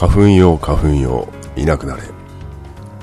[0.00, 2.02] 花粉用花粉用いなくなれ。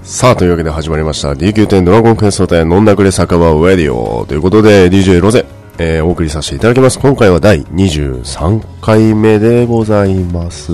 [0.01, 1.33] さあというわけで始まりました。
[1.33, 5.45] DQ10 ドラゴンクエスト店飲んだくれ酒場ウェディオということで DJ ロゼ、
[5.77, 6.97] えー、お送りさせていただきます。
[6.97, 10.71] 今回は第23回目でございます。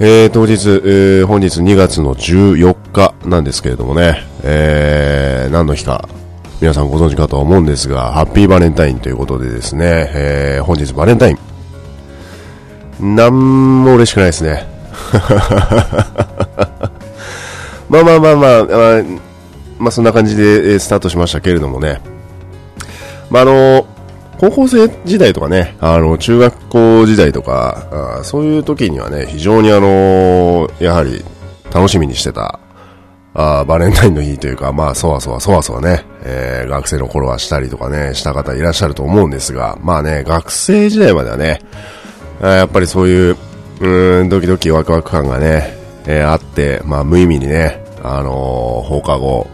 [0.00, 6.08] えー、当日、えー、本日2月の14日なんですけれどもね、えー、何の日か
[6.62, 11.57] 皆さんご存知かと思うんですが、ハッピーバレンタインということでですね、えー、本日バレンタイン。
[13.00, 14.66] なんも嬉しくないですね。
[17.88, 19.02] まあまあまあまあ、まあ、
[19.78, 22.00] まあ、そんな感じでスタートしましたけれどもね。
[23.30, 23.86] まああの、
[24.38, 31.24] 高校生時代とかね、あの、中学校時代とか、そういう時にはね、非常にあの、やはり
[31.72, 32.60] 楽しみにしてた、
[33.34, 41.60] あバレンタインの日というか、まあ、そわそわそわそわね、えー、学生の頃はしたりとかね、した方いらっしゃると思うんですが、まあね、学生時代まではね、
[42.40, 43.36] やっぱりそういう、
[43.80, 49.48] うん、ドキドキワクワク感がね、えー、あって、まあ、無意味にね、あのー、放課後、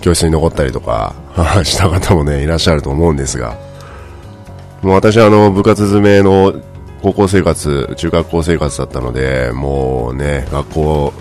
[0.00, 1.14] 教室に残ったりとか、
[1.64, 3.56] した方もね、いらっしゃると思うんですが、
[4.82, 6.54] もう私はあの部活詰めの
[7.02, 11.12] 高校生活、中学校生活だったので、もうね、学校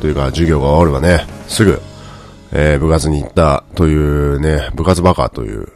[0.00, 1.80] というか授業が終わればね、すぐ、
[2.52, 5.68] えー、部活に行ったというね、部活バカという、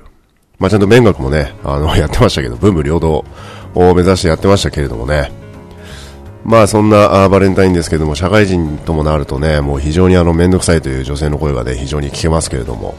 [0.59, 3.25] まあ、ちゃんと勉学もね、あの、やってましたけど、文武両道。
[3.79, 5.31] を目指してやってましたけれどもね、
[6.45, 12.95] まあそんなバレンタインですけども、社会人ともなるとね、もう非常にあの、めんどくさいという女性の声がね、非常に聞けますけれども、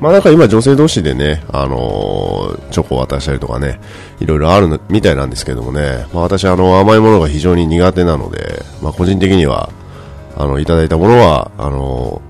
[0.00, 3.78] まあなんか今女性同士でね、あのー、チョコを渡したりとかね、
[4.18, 9.70] いろいろあるみたいなんですけどもね、まあ私あの甘いものが非常に苦手なので、まあ個人的には、
[10.36, 12.22] あの、いただいたものは、あの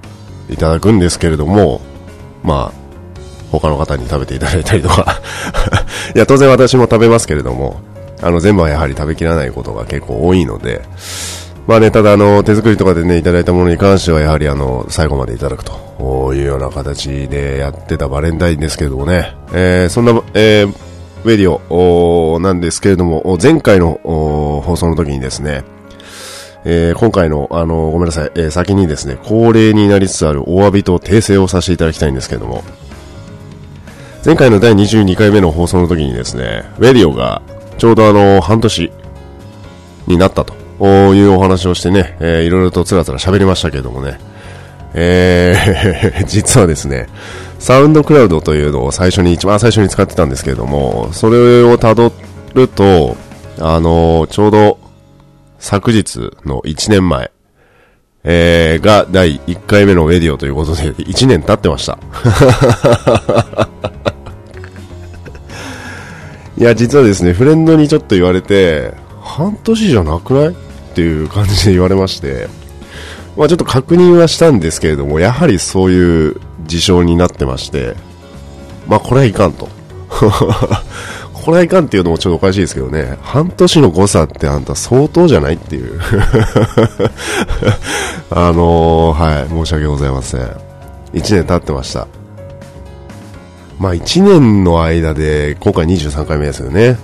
[0.48, 1.80] ー、いただくんですけれども、
[2.42, 2.80] まあ、
[3.52, 5.20] 他の方に食べていただいたりとか。
[6.14, 7.80] いや、当然私も食べますけれども、
[8.22, 10.82] あの、全部はやはり食べきらないことが結構多いので、
[11.66, 25.62] まあね、ただあの、手作りとかでね、いただいたものに関してはやはりあの、最後までいただくというような形でやってたバレンタインですけれどもね、えー、そんな、えー、ウェディオなんですけれども、前回の放送の時にですね、
[26.64, 32.64] えー、今回の、あの、ごめんなさい、えー、先にですね、恒例になりつつあるお詫びと訂正をさせていただきたいんですけれども、
[34.22, 37.40] 前回の第22回目の放送の時にですね、ウェディオが
[37.78, 38.92] ちょうどあの、半年
[40.06, 40.52] になったと
[41.14, 44.20] いうお話をしてね、えー、いろいろとつらつら喋りましたけれどもね、
[44.92, 47.06] えー 実はですね、
[47.58, 52.12] サウンドクラウドというのを最初に、一番最初に使ってたんですけれども、それを辿
[52.52, 53.16] ると、
[53.58, 54.78] あの、ちょうど
[55.58, 57.30] 昨日の1年前、
[58.22, 61.98] えー、が第1回目のウェディオということで、 1年経ってました。
[66.58, 68.92] いや、実はですね、フレンドにちょっと言われて、
[69.22, 70.48] 半年じゃなくない？
[70.48, 70.52] っ
[70.94, 72.48] ていう感じで言われまして、
[73.36, 77.94] まあちょっと確認はしたんですけれども、やはりそういう事象になってまして、
[78.86, 79.68] まあこれはいかんと。
[81.44, 85.98] これはいかんっていうのもちょっとおかしいですけどね、半年の誤差ってあんた相当じゃないっていう
[88.30, 90.42] あのー、はい、申し訳ございません。
[91.12, 92.06] 1年経ってました。
[93.78, 96.98] まあ1年の間で、今回23回目ですよね。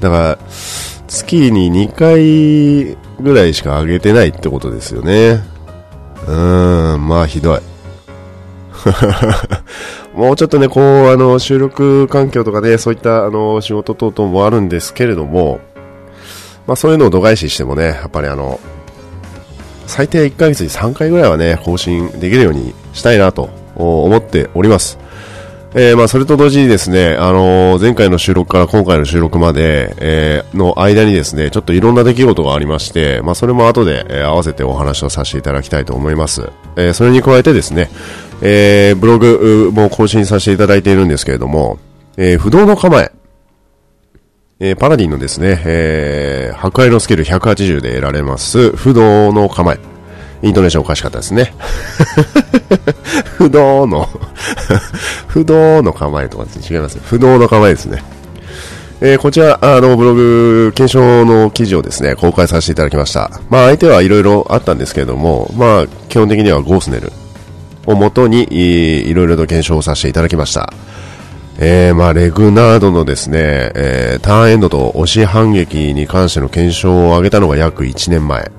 [0.00, 0.38] だから、
[1.08, 5.42] 月に2回ぐらいしか上げてないってことですよね。
[6.26, 7.60] うーん、まあひどい。
[10.16, 15.60] もうちょっとね、こう、あの、収録環境とかね、そういった、あの、仕事等々もあるんですけれども、
[16.66, 18.58] まあそういうのを度外視してもね、やっぱりあの、
[19.86, 24.98] 最低1ヶ月に3回ぐらいはね、更新できるようにしたいなと思っております。
[25.78, 36.48] えー、まあ、それと同時にですね、あのー、前回の収録から今回の収録まで、えー、の間にですね、ちょっといろんな出来事がありまして、まあ、それも後で、え、合わせてお話をさせていただきたいと思います。
[36.76, 37.90] え、それに加えてですね、
[38.42, 41.78] えー、ブログも更新させていただいているんですけれども、
[42.16, 43.12] えー、不動の構え、
[44.58, 49.78] えー、パラディンのですね、えー、博愛のスキル180で得られます、不動の構え。
[50.42, 51.54] イントネーションおかしかったですね。
[53.38, 54.08] 不動の
[55.28, 56.44] 不動の構えとか。
[56.70, 56.98] 違います。
[57.02, 58.02] 不動の構えですね。
[59.00, 63.30] えー、こちら、あの、ブログ、検証の記事をですね、公開させていただきました。
[63.50, 67.12] まあ、相手はいろいろあったんですけれども、まあ、基本的にはゴースネル
[67.86, 70.72] をもとに、いろいろと検証をさせていただきました。
[71.58, 73.38] えー、まあ、レグナードのですね、
[73.74, 78.50] えー、ターンエンドと押し反撃に関しての検証を上げたのが約1年前。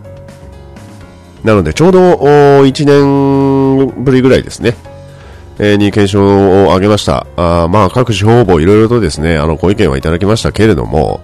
[1.43, 4.75] なので、ちょうど1年ぶりぐらいですね。
[5.59, 7.25] えー、に検証を上げました。
[7.35, 11.21] あまあ、各地方々いろいろとですね、あの、ご意見はいただきましたけれども、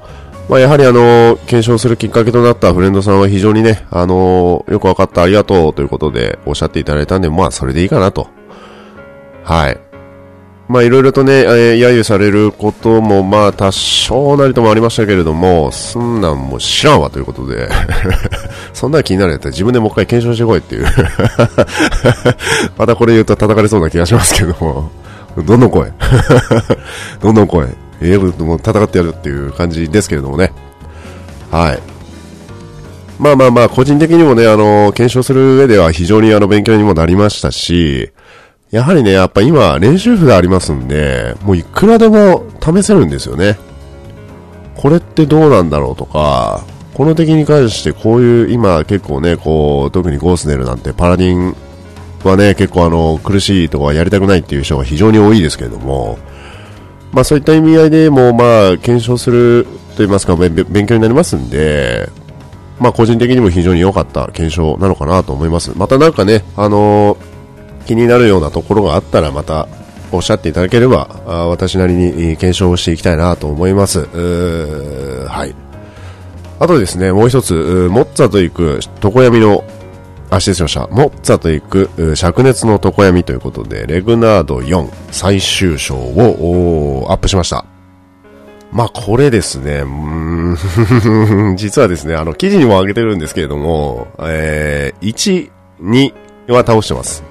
[0.49, 8.27] まあ、やはりあの、検証するきっかけとなったフレンドさんは非常にね、あの、よくわかったありがとうということでおっしゃっていただいたんで、まあ、それでいいかなと。
[9.43, 9.79] はい。
[10.67, 17.69] まあ、いろいろとね、えー、揶揄されることも、まあ、多少なりともありましたけれども、そんなんも知らんわということで、
[18.73, 20.85] そんな気になるやったら自分でもう一回検証してこいっていう
[22.77, 24.89] またこれ言うと叩かれそうな気がしますけども、
[25.45, 25.87] どんどん来い。
[27.21, 27.82] どんどん来い。
[28.03, 30.51] ええー、も戦ってやるっていう感じですけれどもね。
[31.51, 31.79] はい。
[33.19, 38.11] まあまあまあ、個人的にもね、あの、検証する上では非常にあの、勉強にもなりましたし、
[38.71, 43.57] やはりね、やっぱ今、練習譜がありますんで、もういくらでも試せるんですよね。
[44.75, 46.65] これってどうなんだろうとか、
[46.95, 51.55] この敵に関してこういう、今結構ね、こう、特にゴースネルなんてパラディン
[52.23, 56.17] はね、結構あの、苦しいとかやりたくないっていう人が非常に多いですけれども、
[57.13, 62.09] まあそういった意味合いでもまあ検証すると言いますか勉強になりますんで、
[62.79, 65.71] まあ個人的にも非常に良かった検証なのかなと思います。
[65.77, 69.67] またなんかね、あのー、気になるようなところがあったらまた
[70.11, 74.07] おっしゃっていただければ、あ私なりに検証をしていきたいなと思います。
[75.27, 75.55] はい。
[76.59, 79.63] あとですね、もう一つ、モッツァと行く床闇の
[80.35, 80.87] あ、失礼しました。
[80.87, 87.65] モッツァと行く、灼熱の床闇ということで、レグナード4最終章をアップしました。
[88.71, 89.83] まあ、これですね、
[91.55, 95.51] 実はですね、あの、記事にも上げてるんですけれども、えー、1、
[95.81, 97.23] 2は倒してます。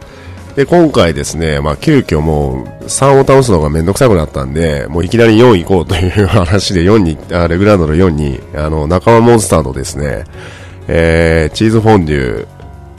[0.54, 10.24] で、今回ですね、まあ、急遽もう、3を倒すのがめんどくさくなったんで、もういきなり4行こうという 話で4に、あレグランドの4に、あの、仲間モンスターのですね、
[10.86, 12.46] えー、チーズフォンデュ、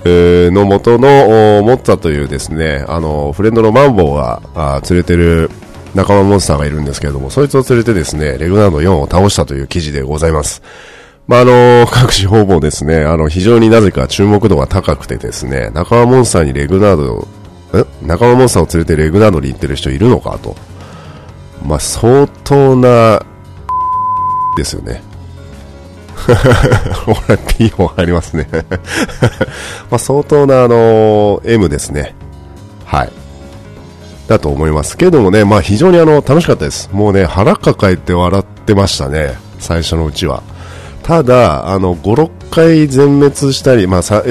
[0.05, 4.41] の元のモッツァというですね、あの、フレンドのマンボウが
[4.89, 5.49] 連れてる
[5.95, 10.61] 仲間モンスターがいるんですけれども、そいつを連れてですね、レグナード4を倒したという記事でございます。
[11.27, 17.27] まあ、あの、各種方々ですね、あの、非常になぜか注目度が高くてですね、仲間モンスターにレグナード、
[17.73, 17.85] え？
[18.01, 20.55] 仲間モンスターを連れてレグナードに行ってる人いるのかと。
[21.65, 23.21] まあ、相当な、
[24.57, 25.01] ですよね。
[27.05, 28.47] ほら、P も入りますね
[29.89, 32.15] まあ、相当な、あの、M ですね。
[32.85, 33.11] はい。
[34.27, 34.97] だと思います。
[34.97, 36.89] けどもね、まあ非常にあの、楽しかったです。
[36.93, 39.33] もうね、腹抱えて笑ってましたね。
[39.59, 40.43] 最初のうちは。
[41.03, 44.23] ただ、あの、5、6回全滅したり、まあさ、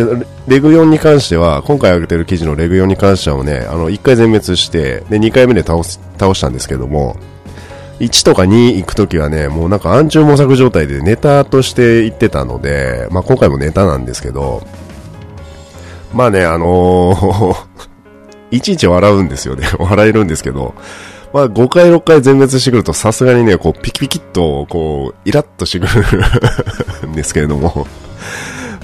[0.47, 7.17] レグ4に関しては、今回上げてる記事のレグ4に関してはね、あの、1回全滅して、で、2回目で倒す、倒したんですけども、
[8.03, 14.67] 1とか2行くときはね、もうなんか暗中模索状態でネタとして行ってたので、まあ今回もネタなんですけど、
[16.13, 17.57] まあね、あのー
[18.51, 19.67] いちいち笑うんですよね。
[19.79, 20.75] 笑えるんですけど、
[21.33, 27.87] まあ5回6回全滅してくるとさすがにね、こうピキピキっと、こう、イラッとしてくるんですけれども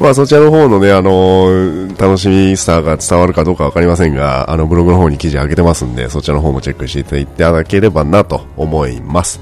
[0.01, 9.41] まあそちらの方のね、あのー、楽しみさが伝わるかどうかわかりませんが、あのブログの方に記事上げてますんで、そちらの方もチェックしていただければなと思います。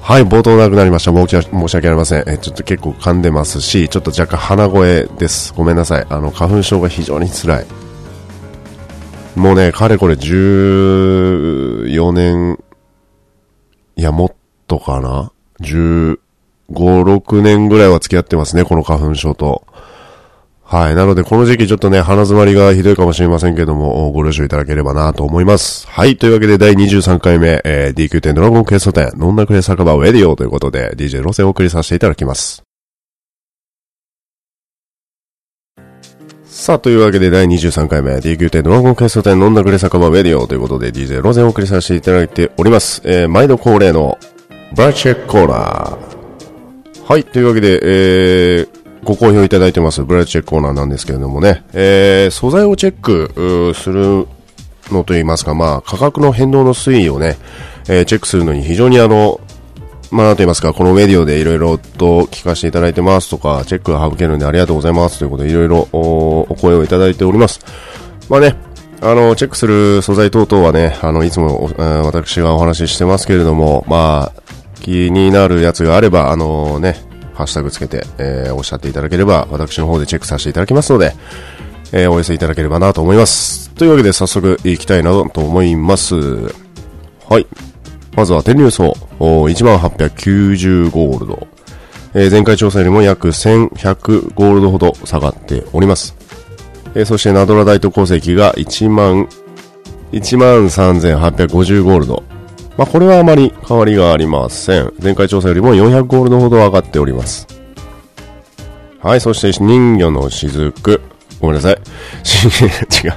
[0.00, 1.12] はい、冒頭なくなりました。
[1.12, 2.24] 申し申し訳ありません。
[2.28, 5.54] え、ちょっと結構噛んでますし、ちょっと若干鼻声です。
[5.54, 6.06] ごめんなさい。
[6.10, 7.66] あの、花粉症が非常に辛い。
[9.36, 12.58] もうね、かれこれ14年、
[13.96, 14.34] いや、もっ
[14.66, 16.18] とかな ?15、
[16.68, 19.64] 6年ぐらいは付き合ってますね、この花粉症と。
[20.66, 20.94] はい。
[20.94, 25.86] なので、この時期ちょっとね、鼻詰まりがひどいかもしれませんけども、ご了承いただければなと思います。
[25.88, 26.16] はい。
[26.16, 32.62] というわけで、第23回目、えー、DQ10 ドラゴンクエスト10、ノンナクレ酒場ウェディオということで、DJ 路線を送りさせていただきます。
[36.46, 43.02] さあ、というわけで第23回目、DQ10 ドラゴンクエスト10ノンナクレ酒場ウェディオということで、DJ 路線を送りさせていただいております。
[43.04, 44.18] えー、毎度恒例の、
[44.74, 47.04] ブラッチェックコーナー。
[47.06, 47.24] はい。
[47.24, 54.26] というわけで、えー、ご好評いただいてます、ブラチェックコーナーなんですけれどもね、えー、素材をチェックする
[54.90, 57.36] のといいますか、まあ、価格の変動の推移をね、
[57.88, 59.40] えー、チェックするのに非常にあの、
[60.10, 67.60] まあ、と言いますか、このメディオでいろいろと聞かせていただいてますとか、チェックが省けるんでありがとうございますということで、いろいろお声をいただいております。
[68.28, 68.56] まあね、
[69.00, 74.42] あの、チェックする素材等々はね、あの、いつもえ、私がお話ししてますけれども、まあ、
[74.80, 76.96] 気になるやつがあれば、あのね、
[77.34, 81.14] ハッシュタグつけて、えー、おっしゃっていただければ、私の方でチェックさせていただきますので、
[81.92, 83.70] えー、お寄せいただければなと思います。
[83.70, 86.14] というわけで早速行きたいなと思います。
[87.28, 87.46] はい。
[88.16, 91.46] まずは天竜層、1890ゴールド。
[92.14, 96.16] えー、前回調査よりも約1100ゴールドほど下がっております。
[96.94, 99.28] えー、そしてナドラ大都鉱石が1万、
[100.12, 102.22] 1万3850ゴールド。
[102.76, 104.92] まあ、これはあまり変わりがありません。
[105.00, 107.46] 前回調査よりも400ゴールドほど上がっております。
[109.00, 111.00] はい、そして人魚の雫。
[111.40, 111.76] ごめんなさい。
[113.04, 113.14] 違う。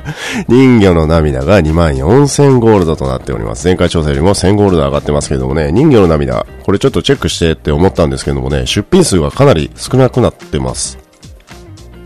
[0.48, 3.66] 人魚の涙が2万4000ゴールドとなっております。
[3.66, 10.98] 前回調査よりも1000ゴールド上がってますけどもね、人魚の涙、これちょっとチェックしてって思ったんですけどもね、出品数がかなり少なくなってます。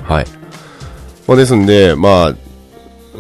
[0.03, 0.25] はい。
[1.27, 2.35] まあ、ですんで、まあ、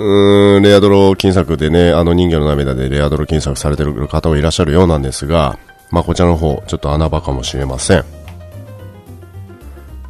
[0.01, 5.59] うーん、レアドロ金作でね、あの人魚の涙でレアドロ金作されてる方がいらっしゃるようなんですが、
[5.91, 8.03] まあ、こちらの方、ちょっと穴場かもしれません。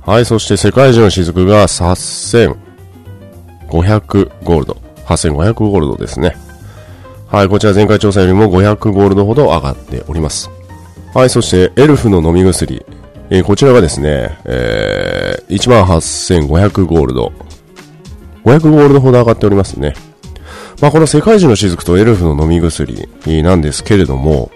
[0.06, 2.56] はい、そして世界中の雫が8500
[4.44, 4.78] ゴールド。
[5.06, 6.36] 8500ゴールドですね。
[7.28, 10.50] はい、こちら前回調査よりも500ゴールドほど上がっております。
[11.14, 12.86] はい、そしてエルフの飲み薬。
[13.30, 17.32] えー、こちらがですね、えー、18,500ゴールド。
[18.46, 19.94] 500ゴールドほど上がっておりますね。
[20.82, 23.08] まあ、この世界中の雫とエルフの飲み薬
[23.44, 24.52] なんですけれども、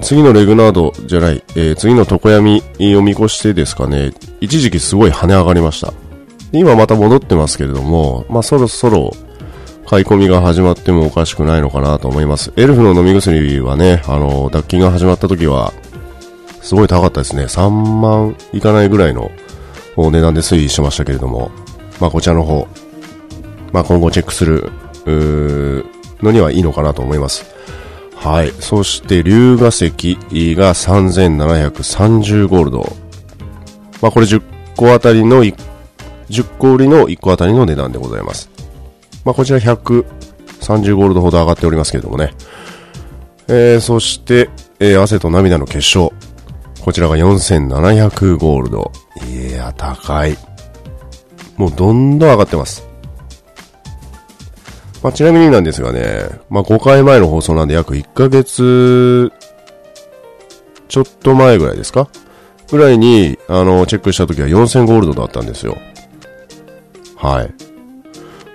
[0.00, 2.62] 次のレグナードじゃない、えー、次の常闇
[2.96, 5.92] を見越してですかね、一時期すごい跳ね上がりました。
[6.52, 9.12] 今また戻ってますけれども、まあ、そろそろ
[9.86, 12.52] 買い込みが始まってもおかしくないのかなと思います。
[12.56, 15.72] エルフの飲み薬はね、あの、脱菌が始まった時は、
[16.62, 17.44] すごい高かったですね。
[17.44, 19.30] 3万いかないぐらいの
[19.96, 21.50] 値段で推移しましたけれども、
[22.00, 22.66] まあこちらの方、
[23.72, 24.70] まあ今後チェックする、
[25.06, 27.44] のにはいいのかなと思います。
[28.14, 28.52] はい。
[28.60, 32.96] そして、龍河石が3730ゴールド。
[34.00, 34.42] まあこれ10
[34.76, 35.54] 個あたりの、10
[36.58, 38.48] 個売りの1個あたりの値段でございます。
[39.24, 40.04] まあこちら130
[40.96, 42.32] ゴールドほど上がっておりますけれどもね。
[43.48, 46.12] えー、そして、えー、汗と涙の結晶。
[46.80, 48.92] こちらが4700ゴールド。
[49.28, 50.36] いや、高い。
[51.56, 52.91] もうどんどん上がってます。
[55.02, 59.32] まあ、ちなみになんですがね、まあ、5回前の放送なんで約1ヶ月、
[60.88, 62.08] ちょっと前ぐらいですか？
[62.70, 65.76] ぐらいに、あの、チェックした時は4000ゴールドだったんですよ。
[67.16, 67.52] はい。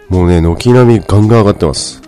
[0.09, 2.01] もうね、軒並みガンガン上がってます。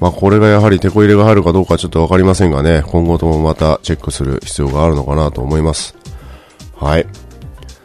[0.00, 5.96] まあ、これがやはり手こ入れが入るかどうかちょっとわかりませんがね、今後ともまたチェックする必要があるのかなと思います。
[6.74, 7.06] はい。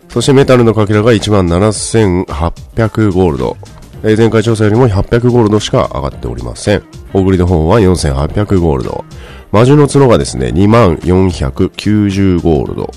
[0.09, 3.57] そしてメタルのかけらが17,800ゴールド。
[4.03, 6.81] え、前回調査よりも800ゴールドしか上がっておりません。
[7.13, 9.05] オグリの方は4800ゴールド。
[9.51, 12.91] 魔獣の角がですね、2490ゴールド。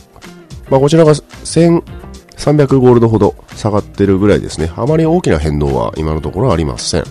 [0.70, 4.72] まあ、こちらが1300ゴールドほど下がってるぐらいですね。
[4.76, 7.04] あまり大きな変動は今のところありません。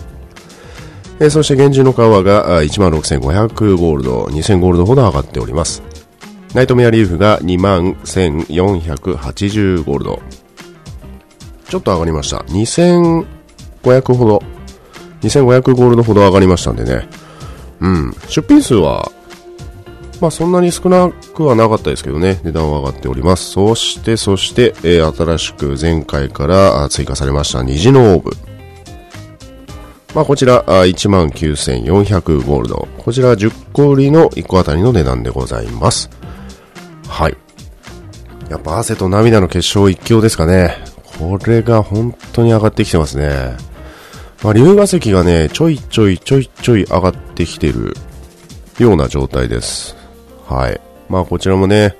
[1.20, 5.84] え、そして厳重の皮が16,500ゴールド、2000ゴールドほど上がっております。
[6.52, 10.20] ナイトメアリーフが21,480ゴールド。
[11.68, 12.38] ちょっと上がりました。
[12.48, 13.33] 2000
[13.84, 14.42] 2500ほど、
[15.22, 17.08] 2500ゴールドほど上がりましたんでね。
[17.80, 18.12] うん。
[18.28, 19.10] 出品数は、
[20.20, 23.50] まあそんなに少なくはなかったですけどね、値段は上がっております。
[23.50, 28.30] そして、そして、えー、新しく前回から追加されました虹のオーブ。
[30.14, 32.88] まあ、こちら、19,400ゴールド。
[32.98, 36.08] こちら10個売りの1個あたりの値段でございます。
[37.08, 37.36] はい。
[38.48, 40.76] やっぱ汗と涙の結晶一強ですかね。
[41.18, 43.56] これが本当に上がってきてますね。
[44.44, 47.94] まあ、龍河石がね、ちょいちょいちょいちょい上がってきてる
[48.78, 49.96] ような状態です。
[50.46, 50.78] はい。
[51.08, 51.96] まあ、こちらもね、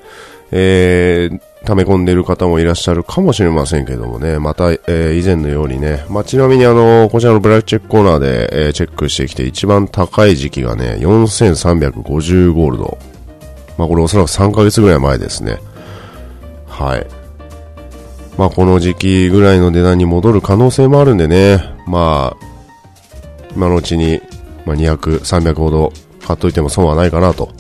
[0.51, 12.99] えー、溜め込んでいる方もいらっしゃるかもしれませんけどもね、また、えー、以前のようにね、まあ、ちなみにあの、こちらのブラックチェックコーナーで、えー、チェックしてきて一番高い時期がね、4350ゴールド。
[13.79, 15.61] まあ、これおそらく3ヶ月ぐらい前ですね。
[16.69, 17.24] はい。
[18.37, 22.47] まあ、この時期ぐらいの値段に戻る可能性もあるんでね、まあ、
[23.55, 24.21] 今のうちに、
[24.67, 25.93] ま、200、300ほど
[26.27, 27.53] 買っといても損はないかなと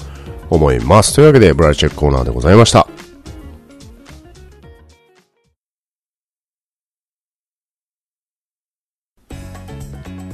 [0.51, 1.15] 思います。
[1.15, 2.89] というわけで、ブラックチェックコーナーでございました。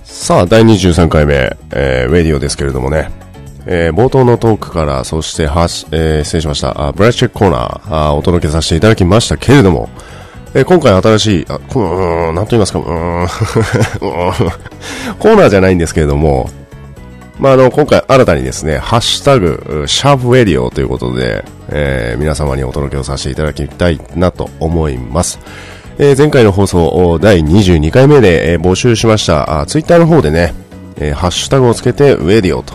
[0.04, 1.34] さあ、第23回目、
[1.72, 3.10] えー、ウェディオですけれどもね、
[3.66, 9.90] えー、冒頭のトークから、そしてはし、えー、失礼しました、あブラッチェックコーナーあお届けさせていただきましたけれども、
[10.52, 12.84] えー、今回新しい、あ、こ、うん、なんと言いますか、うん、
[15.18, 16.50] コーナーじゃないんですけれども、
[17.38, 25.38] まあ、あの、今回新たにですね、ハッシュタグ、シャープウェディオということで、えー、皆様にお届けをさせていただきたいなと思います。
[25.98, 30.52] えー、前回の放送第22回目で、え、募集しましたツイッターの方でね、
[30.98, 32.74] え、ハッシュタグをつけてウェディオと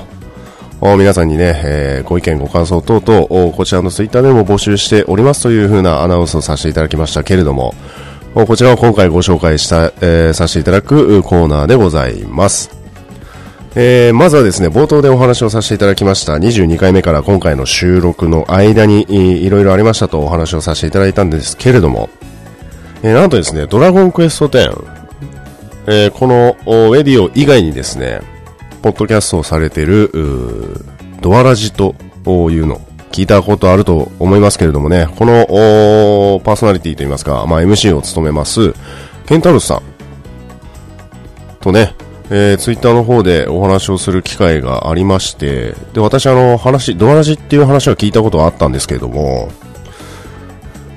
[0.81, 7.73] 皆さんにね、えー、ご意見ご感想等々こちらのツイッターでも募集しておりますという風なアナウンスをさせていただきましたけれども
[8.33, 12.69] こちらを今回ご紹介した、えー、させていただくコーナーでございます。
[13.77, 19.05] えー、まずはですね、冒頭でお話をさせていただきました22回目から今回の収録の間に
[19.45, 22.09] いろいろありましたとお話をさせていただいたんですけれども、
[23.03, 24.87] えー、なんとですね、ドラゴンクエスト10、
[25.87, 28.21] えー、このウェディオ以外にですね、
[28.85, 30.11] ポッドキャストをされてる、
[31.19, 31.95] ドアラジと
[32.51, 32.79] いうの、
[33.11, 38.75] 聞いたことあると思いますけれどもね、このパーソナリティといいますか、まあ、MC を務めます、
[39.25, 39.81] ケンタロスさん
[41.61, 41.95] とね、
[42.29, 49.49] えー、ツイッターの方でお話をする機会がありまして、で、私あの話、ドアラジっていう話は聞いたことはあったんですけれども、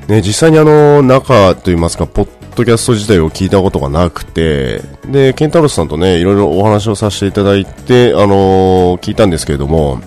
[0.08, 2.28] ね、実際にあの、中といいますか、ポッ
[2.58, 10.00] ドキャスト自体を聞いたことがなくて、で、ケンタロスさんとね、いろいろお話をさせていただいて、あのー、聞いたんですけれども、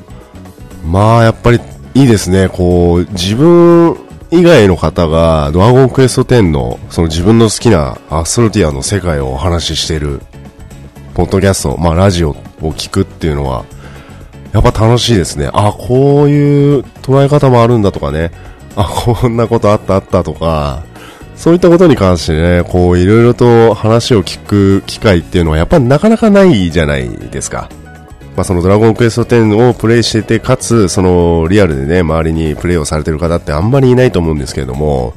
[0.85, 1.59] まあ、やっぱり
[1.93, 3.97] いいですね、こう、自分
[4.31, 10.21] 以外の方が、ドラゴンクエスト10の、その自分の好きなアストロティアの世界をお話ししている
[11.13, 12.35] ポッドキャスト、まあラジオを
[12.73, 13.65] 聞くっていうのは、
[14.53, 15.49] やっぱ楽しいですね。
[15.53, 18.31] あ、こういう捉え方もあるんだとかね。
[18.75, 20.83] あ、こんなことあったあったとか、
[21.41, 27.67] そういったことに関してね、こういろいろと話を聞く機会っていうのはやっぱなかなかないじゃないですか。
[28.35, 35.15] まあ、そのドラゴンクエスト10をプレイしてて、かつ、そのリアルでね、周りにプレイをされてる方ってあんまりいないと思うんですけれども、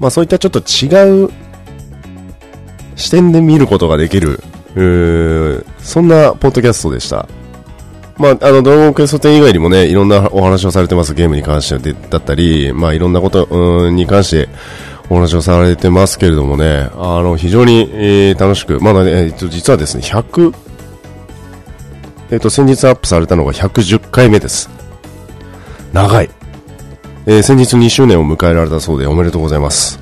[0.00, 1.30] まあそういったちょっと違う
[2.96, 4.42] 視点で見ることができる
[5.78, 7.28] そんなポッドキャストでした。
[8.18, 14.48] まあ、あの、ドラゴンクエスト10以外にもね、いろんなお話をされてますゲームに関してだったり、まあ、いろんなことに関して
[15.08, 20.54] お話をされてますけれどもね、あの、非常に、えー、楽しく、まだね、えっと、実はですね、100、
[22.30, 24.68] えっと、先日アップされたのが110回目です。
[25.92, 26.30] 長い。
[27.26, 30.00] えー、先日2周年を迎えられたそうでおめでとうございます。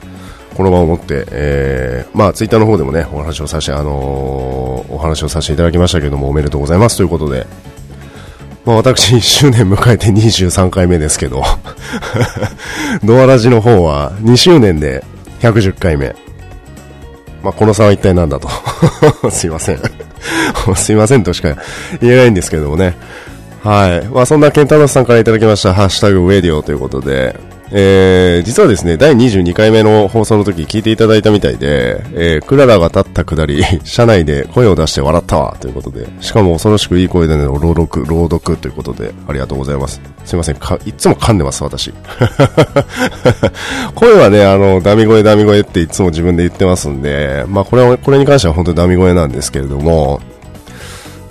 [0.57, 7.47] この場を持って、えー、まあ、ツイッターの方でもね、お話をさせて、あのー、お話をさせていただきましたけれども、おめでとうございますということで、
[8.65, 11.43] まあ、私1周年迎えて23回目ですけど
[13.05, 15.05] ドアラジの方は2周年で
[15.41, 16.15] 110回目。
[17.43, 18.49] まあ、この差は一体何だと
[19.31, 19.81] すいません
[20.75, 21.57] すいませんとしか
[22.01, 22.97] 言えないんですけどもね。
[23.63, 24.09] はい。
[24.09, 27.39] まあ、そんなケンタロスさんから頂きました、ハッシュタグウェディオということで、
[27.77, 40.01] えー、実はですね、第22回目の放送の時聞いていただいたみたいで、えー、クララが立ったくだり、 車内で声を出して笑ったわ、ということで、しかも恐ろしくいい声での朗読、朗読ということで、ありがとうございます。
[40.25, 41.93] すいません、か、いつも噛んでます、私。
[43.97, 50.21] 声はね、あの、ダミ声ダミ声っていつも自分で言ってますんで、まあこれは、これに関しては本当にダミ声なんですけれども、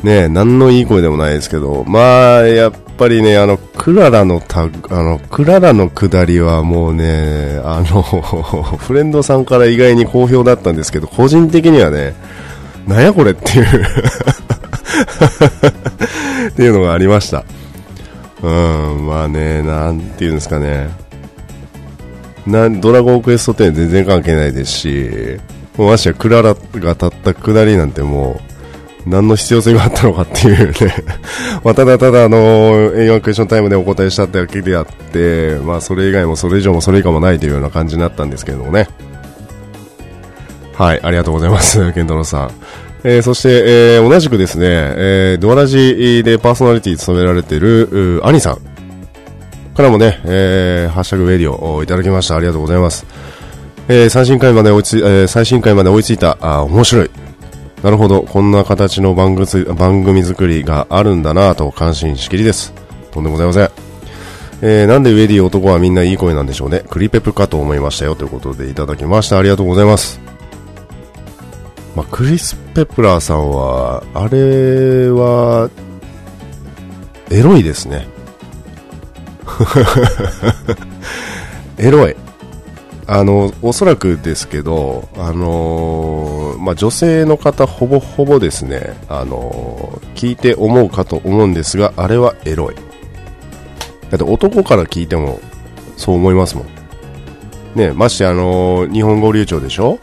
[0.04, 4.68] ね何のいい声でもないですけど、まあ、やっぱりね、あの、クララのた、あ
[5.04, 8.02] の、クララの下りはもうね、あの、
[8.78, 12.16] フレンドさんから意外に好評だったんですけど、個人的にはね、
[12.88, 13.66] なんやこれっていう
[16.50, 17.44] っていうのがありました。
[18.42, 20.90] うん、まあね、なんていうんですかね。
[22.46, 25.40] なドラゴンクエスト10全然関係ないですし、
[25.78, 28.53] もうましてクララが立った下りなんてもう、
[29.06, 30.96] 何の必要性があったのかっていうね
[31.64, 38.88] まあ、ただただあの、A1 クエスチョンタイムでお答えしただけであって、まあ、それ以外もそれ以上もそれ以下もないというような感じになったんですけれどもね。
[40.76, 42.52] はい、ありがとうございます、 ケンタロウさん。
[43.04, 48.58] えー、そして、えー、同じくですね、えー、ドアラジでパーソナリティ務められている、アニさん
[49.76, 52.36] からもね、えー、ハッシュタグウェディオをいただきました。
[52.36, 53.06] ありがとうございます。
[53.90, 57.12] え、最新回まで追いつ、え、最新回まで追いついた、あ、面白い。
[57.84, 62.74] なるほど、こんな形の番組番組作りがあるんだなぁと感心しきりです。
[63.12, 63.70] とんでもございません。
[64.62, 66.86] えー、なんでウェディ男はみんないい声なんでしょうね。
[66.90, 69.38] クリペプかと思いましたよということでいただきました。
[69.38, 70.22] ありがとうございます。
[71.94, 75.70] まあ、クリス・ペプラーさんは、あれは、
[77.30, 78.08] エロいですね。
[81.78, 82.16] エロい。
[83.06, 92.76] あの、おそらくですけど、あのー、まあ、女性の方ほぼほぼですね、あのー、聞いて思うかと思うんですが、あれはエロい。
[94.10, 95.40] だって男から聞いても
[95.98, 96.68] そう思いますもん。
[97.76, 100.00] ね、ましてあのー、日本語流暢でしょ？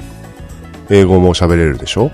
[0.90, 2.10] 英語も喋れるでしょ？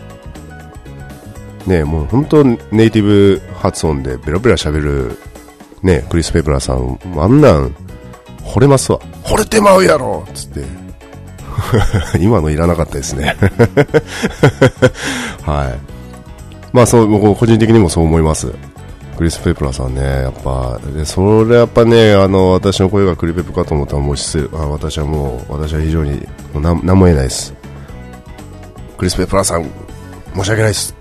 [1.67, 5.19] ね、もう本当ネイティブ発音でベラベラ喋る、
[5.83, 7.75] ね、クリス・ペプラーさん、あんなん、
[8.47, 8.99] 惚れますわ。
[9.25, 10.65] 惚れてまうやろつって。
[12.21, 13.35] 今のいらなかったですね
[15.43, 15.79] はい。
[16.73, 18.53] まあそう、僕個人的にもそう思います。
[19.17, 26.13] クリス・ペプラさんね、やっぱ、で、それやっぱね、あの、私の声がクリペプかと思ったらもう失礼、あ私はもう、私は非常に、
[26.53, 27.55] もう何何も言えないです。
[28.99, 29.65] クリス・ペプラさん、
[30.35, 30.95] 申し訳ないです。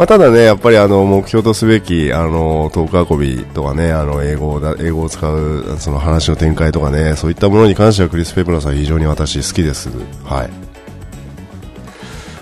[0.00, 9.90] まあ、ただね、やっぱりあの目標とすべきあのトーク運びとかね、あの英語だ英語を使うその話の展開とかね、そういったものに関してはクリス・ペプラスは非常に私好きです。
[10.24, 10.50] はい。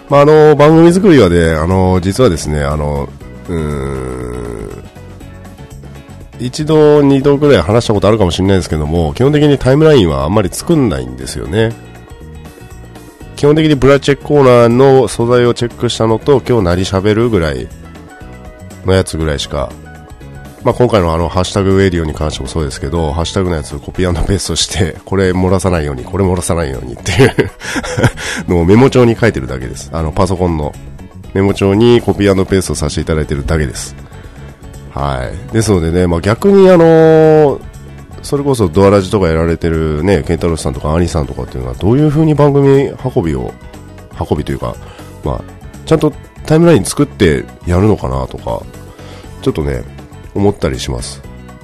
[0.08, 3.08] まあ、あの番組作りはね、あの実はですね、あの
[3.48, 4.84] うん
[6.38, 11.72] 一度、二度ぐらい話したことあるかもしれないですけども、基本的にタイムラインはあんまり作んないんですよね。
[13.38, 17.68] 基本的にブラチェックコーナーの素材をチェックしたのと今日何喋るぐらい
[18.84, 19.70] のやつぐらいしか、
[20.64, 27.50] まあ、今回のあのハッシュタグウェディオに関してもそうですけどハッシュタグのやつをコピーペーストしてこれ漏らさないようにこれ漏らさないようにっていう
[28.50, 29.90] のをメモ帳に書いてるだけです。
[29.92, 30.74] あのパソコンの
[31.32, 33.94] メモ帳にコピーペーストさせていただいてるだけです。
[34.92, 35.52] はい。
[35.54, 37.67] ですのでね、まあ、逆にあのー
[38.28, 43.54] それこそドアラジとかやられてるね、ケンタロスさんとかアニさんとかっていうのはどういう風に番組運びを、
[44.20, 44.76] 運びというか、
[45.24, 45.44] まあ、
[45.86, 46.12] ちゃんと
[46.44, 48.60] タイムライン作ってやるのかなとか、
[49.40, 49.82] ちょっとね、
[50.34, 51.22] 思ったりします。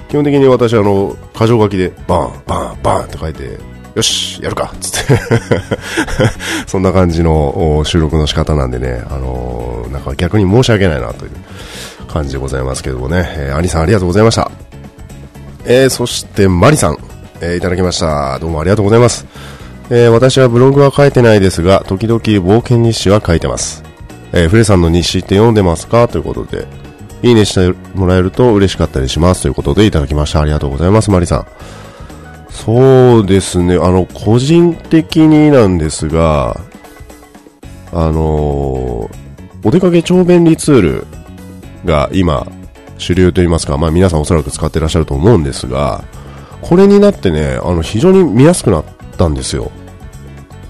[0.09, 3.59] 基本的に私あの、箇条書きでバン、バン、バンって書いて、
[3.94, 5.20] よし、やるかつって
[6.66, 11.33] そんな感じの収録の仕方なんでね、あのー、なんか逆に申し訳ないなという
[12.09, 14.63] 感じでございますけどもね、えー、アニさんありがとうございました。
[15.66, 16.98] えー、そしてマリさん、
[17.40, 18.38] えー、いただきました。
[18.38, 19.24] どうもありがとうございます、
[19.90, 23.83] えー、私はブログは書いてないですが時々冒険日誌は書いてます、
[24.33, 26.07] えー、フレさんの日誌って読んでますか？
[26.07, 26.66] ということで
[27.22, 29.42] いいねしてもらえると嬉しかったりします。
[29.42, 30.42] ということでいただきました。
[30.42, 31.46] ありがとうございますマリさん。
[32.50, 33.77] そうですね。
[33.77, 36.61] あの個人的になんですが
[37.90, 38.20] あの
[39.64, 41.07] お出かけ超便利ツール
[41.87, 42.46] が今
[42.98, 46.04] 主流といいますか、まあ皆さんおそらく使ってらっしゃると思うんですが、
[46.61, 48.85] これになってね、あの非常に見やすくなっ
[49.16, 49.70] たんですよ。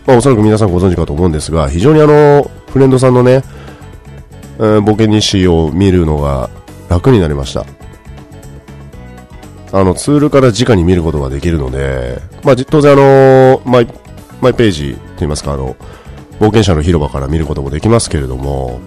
[0.07, 3.43] まあおそらく皆さんご存知かと思うんですが、非常にあの、フレンドさんのね、
[4.59, 6.51] えー、ボケ日誌を見るのが
[6.89, 7.65] 楽になりました。
[9.73, 13.89] あの、ツールから直に見ることができるので、まあ当然あの、マイ、
[14.41, 15.77] マイページといいますか、あの、
[16.39, 18.81] 冒険者の広場から見ることもできますけれども、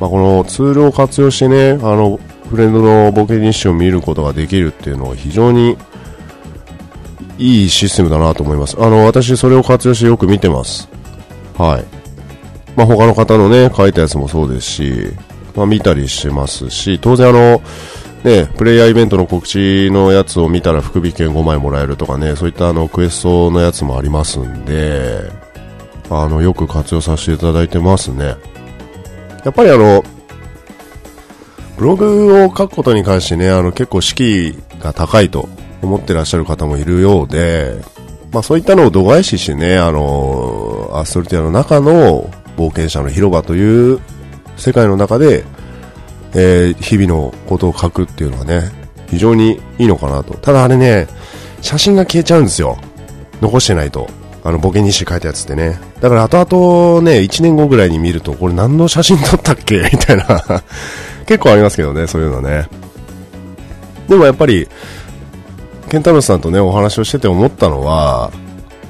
[0.00, 2.18] まあ、このツールを活用してね、あの、
[2.50, 5.76] フレンドのボケ日誌を見ることができるっていうのは非常に
[7.38, 8.76] いいシステムだなと思います。
[8.78, 10.88] あの、私それを活用してよく見てます。
[11.56, 11.84] はい。
[12.76, 15.12] まあ、他の方のね、書いたやつもそうですし、
[15.54, 17.62] まあ、見たりしてますし、当然あの、
[18.22, 25.30] ね、プレイヤーイベントの告知のやつを見たら福引券5枚もらえるとかね、そういったあの、クエストのやつもありますんで、
[26.10, 28.36] あの、よく活用させていただいてますね。
[29.46, 30.02] やっぱりあの、
[31.76, 35.48] ブログを書くことに関してね、あの結構敷居が高いと
[35.82, 37.80] 思ってらっしゃる方もいるようで、
[38.32, 44.00] まあそういったのを度外視してね、あの、アストルティアの中の冒険者の広場という
[44.56, 45.44] 世界の中で、
[46.34, 48.72] えー、日々のことを書くっていうのはね、
[49.08, 50.34] 非常にいいのかなと。
[50.38, 51.06] ただあれね、
[51.60, 52.78] 写真が消えちゃうんですよ。
[53.40, 54.10] 残してないと。
[54.46, 55.76] あの、ボケ日誌書いたやつってね。
[56.00, 59.78] だから後々ね、1年後ぐらいに見ると、これ何の写真撮ったっけ？
[59.92, 60.24] みたいな
[61.26, 62.68] 結構ありますけどね、そういうのね。
[64.08, 64.68] でもやっぱり、
[65.88, 68.30] ケンタロスさんとね、お話をしてて思ったのは、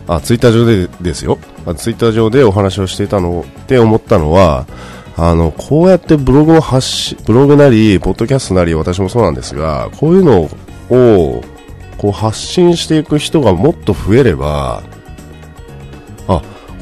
[0.07, 1.39] あ、ツイッター上でですよ。
[1.77, 4.67] ツイッター上でお話をしていたのって思ったのは、
[5.17, 10.43] あの、こうやってブログを発し、ブログなり、ポッドキャストなり、私もそうなんですが、こういうの
[10.91, 11.43] を、
[11.97, 14.83] こう発信していく人がもっと増えれば、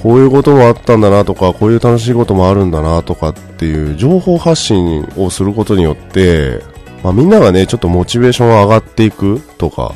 [0.04, 6.62] こういうこともあったんだなとか、こういう楽しいこともあるんだなとかっていう情報発信をすることによって、
[7.02, 9.94] まあ、みんながね、ちょっとモチベーションが上がっていくとか、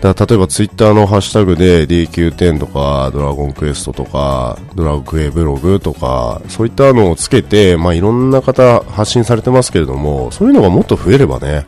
[0.00, 11.66] だか例えばツイッターのハッシュタグで DQ10 とか、ドラゴンクエストとか、ドラクエブログとか、そういったのをつけて、まあいろんな方発信されてますけれども、そういうのがもっと増えればね、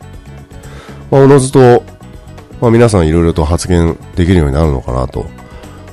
[1.10, 1.82] まあおのずと、
[2.62, 5.26] まあ皆さんいろいろと発言できるようになるのかなと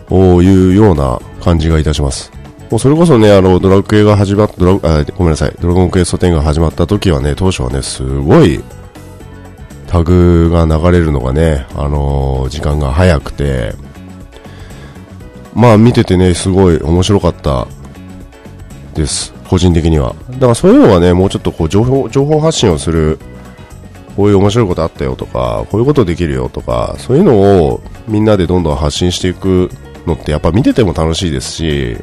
[0.09, 2.31] いうような感じがいたします。
[2.69, 8.63] もうそれこそね、あの、ドラクエが始まっ、ドラ、あ、ごめんなさい、ドラゴンクエスト10が始まった時はね、当初はね、すごい、
[9.87, 13.73] タグが流れるのがね、あのー、時間が早くて、
[15.53, 17.67] まあ見ててね、すごい面白かった
[18.93, 19.33] です。
[19.47, 20.15] 個人的には。
[20.31, 23.19] だからそういうのがね、もうちょっとこう情報、情報発信をする、
[24.17, 29.69] こういう面白いことあったよとか、こういうことできるよとか、そういうのをみんなでどんどん発信していく
[30.05, 31.97] のってやっぱ見てても楽しいですし、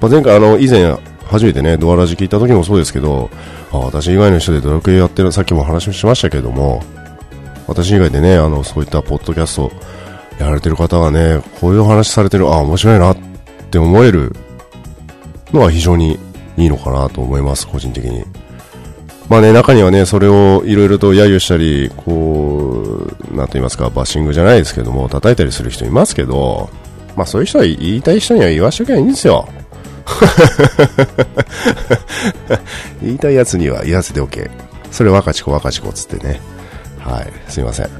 [0.00, 3.30] まあ、前回あの以前初めてねドアラジ聞いた時もそうですけど
[3.72, 6.82] あ私以外の人でドラクエやってるさっきも話しましたけども
[7.66, 9.72] 私以外でねあのそういったポッドキャスト
[10.38, 13.16] やられてる方がねこういう話されてるあ面白いなっ
[13.70, 14.32] て思える
[15.52, 16.18] のは非常に
[16.56, 18.24] いいのかなと思います個人的に。
[19.28, 26.70] まあね、中にはね、それをいろいろと揶揄したり、こう、なんと言いますか、バッシングじゃないですけども、叩いたりする人いますけど、
[27.16, 29.48] まあそういう人は言いたい人には言わしときゃいいんですよ。
[33.02, 34.50] 言いたいやつには言わせておけ。
[34.90, 36.40] それ若ち子若ち子つってね。
[37.00, 37.88] はい、すいません。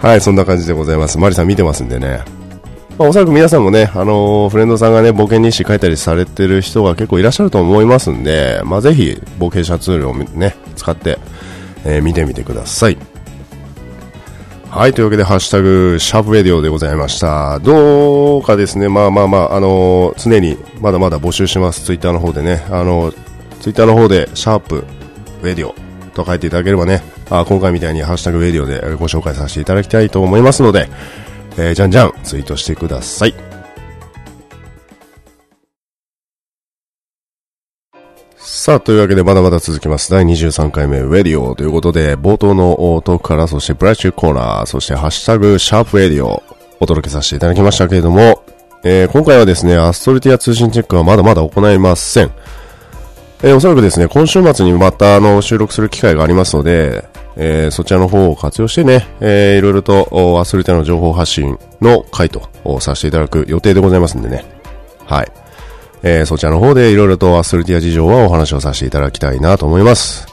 [0.00, 1.18] はい、そんな感じでございます。
[1.18, 2.20] マリさん見てますんでね。
[2.98, 11.18] まあ、おそらく皆さんもね、あのー、フレンドさんがね、冒険日誌書いたりされてる人が結構いらっしゃると思いますんで、まあ、ぜひ、冒険者ツールをね、使って、
[11.84, 12.98] えー、見てみてください。
[14.70, 17.58] はい、というわけで、ハッシュタグ、シャープレディオでございました。
[17.60, 21.84] どうかですね、まあまあまあ、あのー、常にまだまだ募集します。
[21.84, 23.12] ツイッターの方でね、あの
[23.60, 24.84] ツイッターの方で、シャープ、
[25.42, 25.74] ウェディオ
[26.12, 30.90] と書いていただければね、あ今回みたいにハッシュタグウェディオでご紹介させていただきたいと思いますので、
[31.56, 33.47] えー、じゃんじゃんツイートしてください。
[38.50, 40.10] さあ、というわけでまだまだ続きます。
[40.10, 46.42] 第23回目、ウェディオということで、冒頭のトークから、そしてブラッシュコーナー、そしてハッシュタグ、シャープウェディオ、
[46.80, 48.42] お届けさせていただきましたけれども、
[48.84, 52.30] えー、今回はですね、アストルティア通信チェックはまだまだ行いません。
[53.42, 57.04] えー、おそらくですね、今週末にまたあの収録する機会がありますので、
[57.36, 62.48] えー、そちらの方を活用してね、えー、いろいろとアストリートの情報発信の回と
[62.80, 64.46] させていただく予定でございますんでね。
[65.04, 65.47] はい。
[66.02, 70.26] えー、そちらの方でいろいろとアスリティア事情はお話をさせていただきたいなと思います。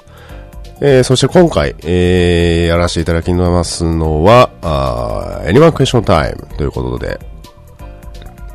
[0.81, 7.19] えー、そして今回、えー、やらせていただきますのは、あ Anyone Question Time ということで、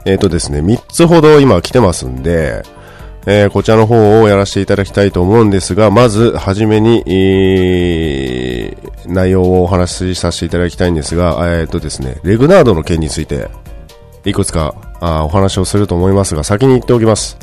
[0.04, 2.62] えっ、ー、とですね、3つほど今来てますんで、
[3.26, 13.48] えー、こちらの方をやらせていただきたいと思うんですが、まず、はじめに、えー、内容をお話しさせていただきたいんですが、えっ、ー、とですね、レグナードの件について、
[14.24, 17.36] いくつかあお話をすると思いますが、先に言っておきます。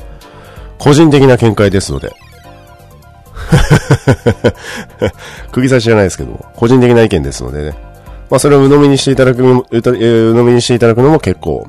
[0.78, 2.14] 個人的な見解ですので。
[5.52, 7.76] 釘刺しじゃないですけども、個人的な意見ですのでね。
[8.30, 11.68] まあ、それを鵜呑みにしていただく、鵜呑みにしていただくのも結構、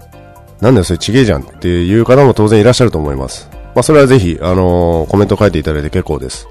[0.60, 3.48] なんだよ、それちげえじゃんっていう方も当然いらっしゃると思います。
[3.74, 6.48] まあ、それはぜひ、あのー、コメント書いていただいて結構です。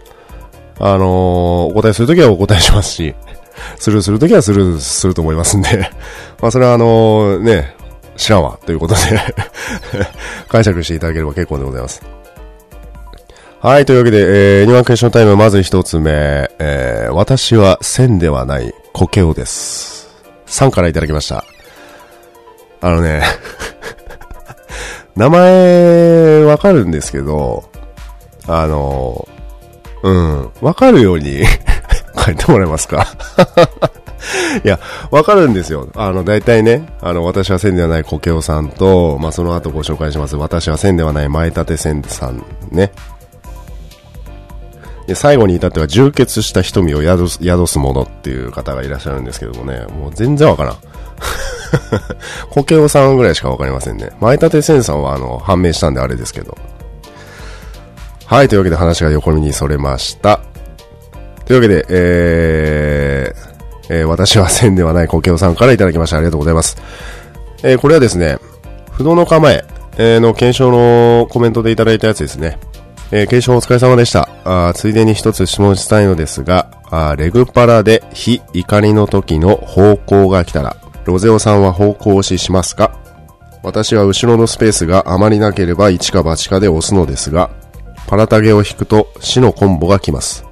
[0.80, 3.16] あのー、お答えするときはお答えしますし、
[3.78, 5.90] スルーするときはスルーすると思いますんで、
[6.42, 7.76] まあ、それはあのー、ね、
[8.18, 9.02] 知らんわ、ということで
[10.50, 12.02] 解釈していただければ結構でございます。
[13.60, 16.12] はい、というわけで、えー、ニワンクエスチョンタイム、まず一つ目、
[16.60, 20.10] えー、私は線ではないコケオです。
[20.48, 21.44] 3からいただきました。
[22.82, 23.24] あのね
[25.16, 27.70] 名前わかるんですけど、
[28.48, 29.28] あの、
[30.04, 31.44] うん、わかるように
[32.26, 33.08] 書いてもらえますか
[34.64, 34.80] いや、
[35.12, 35.88] わかるんですよ。
[35.96, 40.36] あの、大体ね、あの、私は線ではないコケオさんと、まあ、その後ご紹介します。
[40.36, 42.92] 私は線ではない前立線さんね。
[45.08, 50.76] で、最後に至っては充血した瞳を宿す、宿すものっていう方がいらっしゃるんですけどもね、もう全然わからん。
[52.52, 54.10] コケオさんぐらいしかわかりませんね。
[54.20, 56.58] 前立線さんはあの、判明したんであれですけど。
[58.26, 60.42] はい、というわけで話が横目にそれました。
[61.46, 63.47] というわけで、えー、
[63.90, 66.18] えー、私は線ではないコケオさんからいただきました。
[66.18, 66.78] ありがとうございます。
[67.64, 68.38] えー、これはですね、
[68.92, 69.66] 不動の構え、
[69.98, 72.60] えー、の検証のコメントでいただいたやつですね。
[73.12, 74.30] えー、検証お疲れ様でした。
[74.44, 82.92] あついでに一つ質問したいのですが、あレグパラで非怒りの時の方向が来たら、ロゼオさんは方向押ししますか？
[83.64, 87.50] 私は後ろのスペースがあまりなければ一か八かで押すのですが、
[88.08, 90.46] パラタゲを引くと死のコンボが来ます。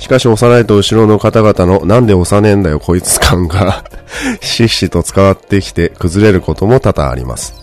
[0.00, 3.84] しかし押さないと後ろの方々のなんで押さねえんだよこいつ感が
[4.40, 7.54] しっしと伝わってきて崩れることも多々あります。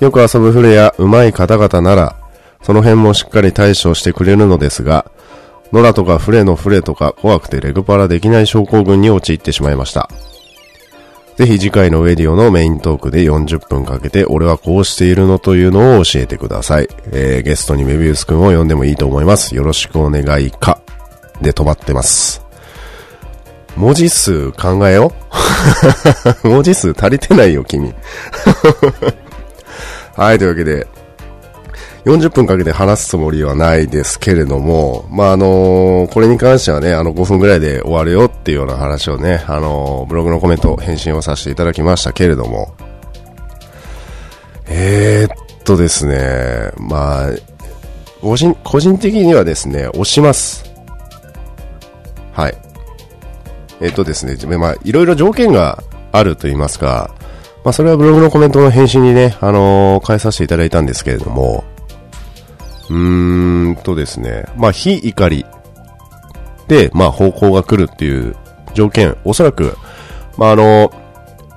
[0.00, 2.16] よく遊ぶフレや上手い方々なら、
[2.62, 5.06] その辺もしっかり対処してくれるのですが、
[5.72, 10.08] ノラとかフレのフレとか怖くてレグパラできない症候群に陥ってしまいました。
[11.36, 16.88] ぜひ次回のウェディオのメイントークで40分かけて俺はこうしているのというのを教えてください。
[17.12, 19.54] えー、ゲストにメビウス君を呼んでもいいと思います。
[19.54, 20.80] よろしくお願いか。
[21.40, 22.44] で止まってます。
[23.76, 25.12] 文字数考えよ
[26.42, 27.94] 文字数足りてないよ、君。
[30.16, 30.86] はい、というわけで、
[32.04, 42.74] 40分かけて話すつもりはないですけれども、まあ、あの、これに関してはね、あの、5分ぐらいで終わるよっていうような話をね、あの、ブログのコメント、返信をさせていただきましたけれども、
[44.66, 47.30] えー、っとですね、まあ、
[48.22, 50.69] 個人、個人的にはですね、押します。
[52.40, 52.54] はい。
[53.82, 57.14] えっとですね、まあ、いろいろ条件があると言いますか、
[57.64, 61.64] まあ、それはブログのコメントの返信にね、あのー、返させていただいたんですけれども、
[62.88, 65.44] うーんとですね、まあ、非怒り
[66.66, 68.34] で、まあ、方向が来るっていう
[68.72, 69.76] 条件、おそらく、
[70.38, 70.90] まあ、あの、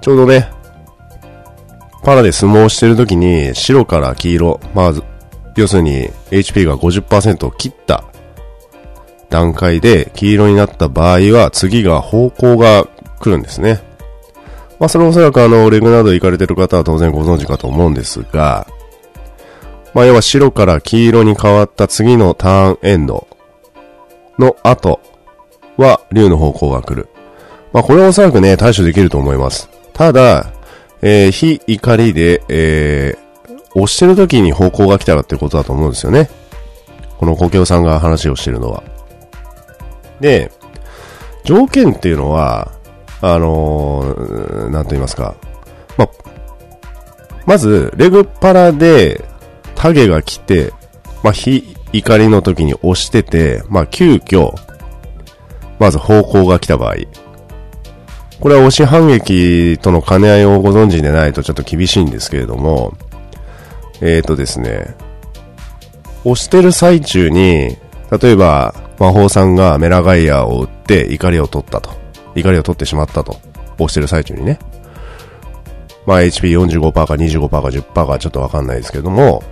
[0.02, 0.50] ちょうどね、
[2.04, 4.93] パラで相撲をしてる時に白から黄色、まあ、
[5.56, 8.04] 要するに HP が50%を切った
[9.34, 12.86] 段階で黄色になった場合は次が方向が
[13.19, 13.82] 来るんですね。
[14.80, 18.67] まあそれおそらくあのレグなど行かれてる方は当然ご存知かと思うんですが、
[19.96, 23.28] まあ要は白から黄色に変わった次のターンエンド
[24.38, 25.00] の後
[25.78, 27.10] は竜の方向が来る。
[27.72, 29.67] まあこれはおそらくね対処できると思います。
[29.93, 30.54] ただ、
[31.02, 36.30] えー、非怒りで、えー、押してる時に方向が来たらってことだと思うんですよね。
[37.17, 38.84] このコケオさんが話をしてるのは。
[40.19, 40.52] で、
[41.43, 42.71] 条件っていうのは、
[43.21, 45.36] あのー、なんと言いますか。
[45.97, 46.10] ま、
[47.45, 49.23] まず、レグパラで、
[49.76, 50.73] タゲが来て、
[51.23, 54.54] まあ、非怒りの時に押してて、まあ、急遽、
[55.80, 56.95] まず方向が来た場合、
[58.39, 62.93] これは押し反撃との兼ね合いをご存知でないとちょっと厳しいんですけれども、
[64.02, 64.95] えーとですね、
[66.26, 67.78] 押してる最中に、
[68.21, 71.92] 例えば、魔法さんがメラガイアを撃って怒りを取ったと。
[72.36, 73.38] 怒りを取ってしまったと。
[73.74, 74.60] 押してる最中にね。
[76.06, 79.44] まあ HP45% か25%か10%かちょっとわかんないですけども、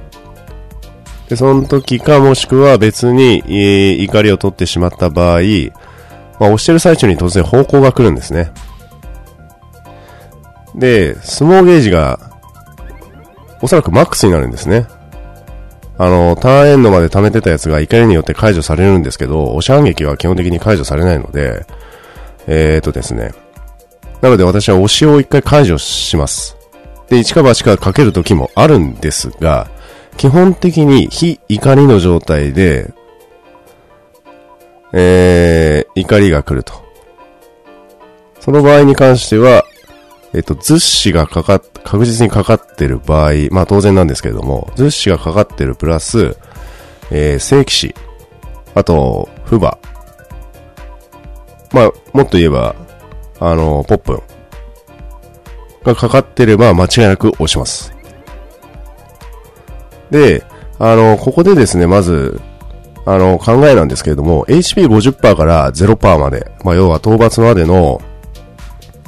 [1.28, 5.42] で、その時かもしくは別に、えー、怒りを取ってしまった場合、
[6.40, 8.54] まあ押してる最中に突然方向が来るんですね。
[10.76, 12.20] で、相撲ゲージが、
[13.62, 14.88] おそらくマックスになるんですね。
[15.97, 21.65] あの、ターンエンドまで溜めてたやつが怒りによって解除されるんですけど、押し反撃は基本的に解除されないので、
[22.47, 23.34] えーとですね。
[24.21, 26.58] なので私は押しを一回解除します。
[27.10, 29.67] で、一か八かかける時もあるんですが、
[30.17, 32.93] 基本的に非怒りの状態で、
[34.93, 36.73] えー、怒りが来ると。
[38.39, 39.65] その場合に関しては、
[40.34, 46.38] えっと、図紙がかかっ、確実にかかってる場合、まあ当然なんですけれども、図紙がかかってるプラス、
[47.12, 48.12] えー、正規紙、
[48.74, 49.78] あと、フバ。
[51.74, 52.76] まあ、もっと言えば、
[53.39, 54.22] あの、ポップン
[55.84, 57.94] がかかってれば間違いなく押します。
[60.10, 60.44] で、
[60.80, 62.39] あの、ここでですね、まず、
[63.06, 68.02] あの、考えなんですけれども、HP50% から0%まで、まあ、要は討伐までの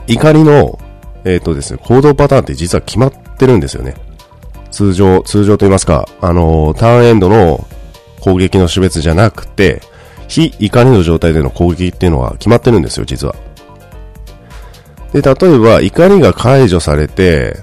[0.07, 0.79] 怒りの
[1.25, 3.95] えっ、ー、とですね、行動パターンって実は決まってるんですよね。
[4.71, 7.65] 通常、通常と言いますか、あのー、ターンエンドの
[8.19, 9.81] 攻撃の種別じゃなくて、
[10.27, 13.35] 非怒りの状態での攻撃っていうのは決まってるんですよ、実は。
[15.13, 17.57] で、例えば、怒りが解除されて、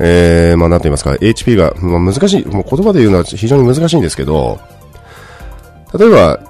[0.00, 4.58] えー、まあ、なんて言いますか、HP が、まあ、難しい、もう言葉で言うのは非常に難しいんですけど、
[5.96, 6.40] 例えば、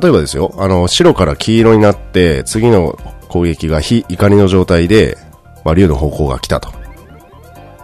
[0.00, 2.98] 例えばですよ、あの、白から黄色になって、次の
[3.34, 5.18] 攻撃が非怒りの状態で、
[5.64, 6.72] まあ、竜の方向が来たと。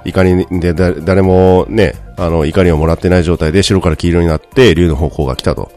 [0.04, 5.72] 怒りで、誰もね、あの、怒りをもらってない状態で白から黄色になって、竜の方向が来たと。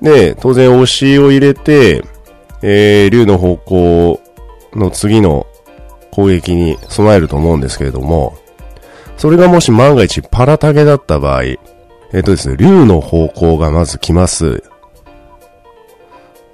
[0.00, 2.02] で、当然押しを入れて、
[2.62, 4.20] えー、竜の方向
[4.72, 5.46] の次の
[6.10, 8.38] 攻撃に備えると思うんですけれども、
[9.18, 14.64] それがもし万が一パラタゲだった場合、えっ、ー、とですね、竜の方向がまず来ます。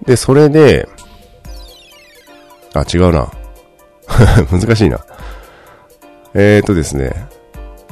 [0.05, 0.89] で、それで、
[2.75, 3.31] あ、違うな。
[4.51, 5.01] 難しいな。
[6.35, 7.27] えーとですね。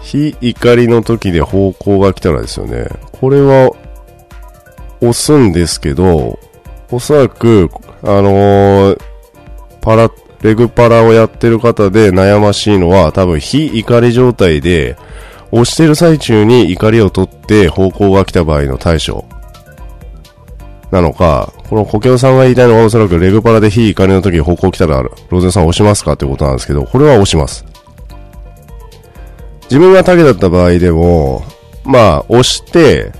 [0.03, 2.87] 非怒りの時で方向が来たらですよね。
[3.21, 3.71] これは、
[5.01, 6.39] 押すんですけど、
[6.91, 7.71] おそらく、
[8.03, 9.01] あのー、
[9.81, 10.11] パラ、
[10.43, 14.97] レグパラをやってる方で悩ましいのは、多分非怒り状態で、
[15.51, 19.25] 押してる最中に怒りを取って方向が来た場合の対処。
[20.91, 27.65] なのか、このコケオさんが言いたいのはおそらくレグパラで非怒りの時に方向来たら、ロゼンさん押しますかってことなんですけど、これは押します。
[29.63, 31.43] 自分がタゲだった場合でも、
[31.85, 33.13] まあ、押して、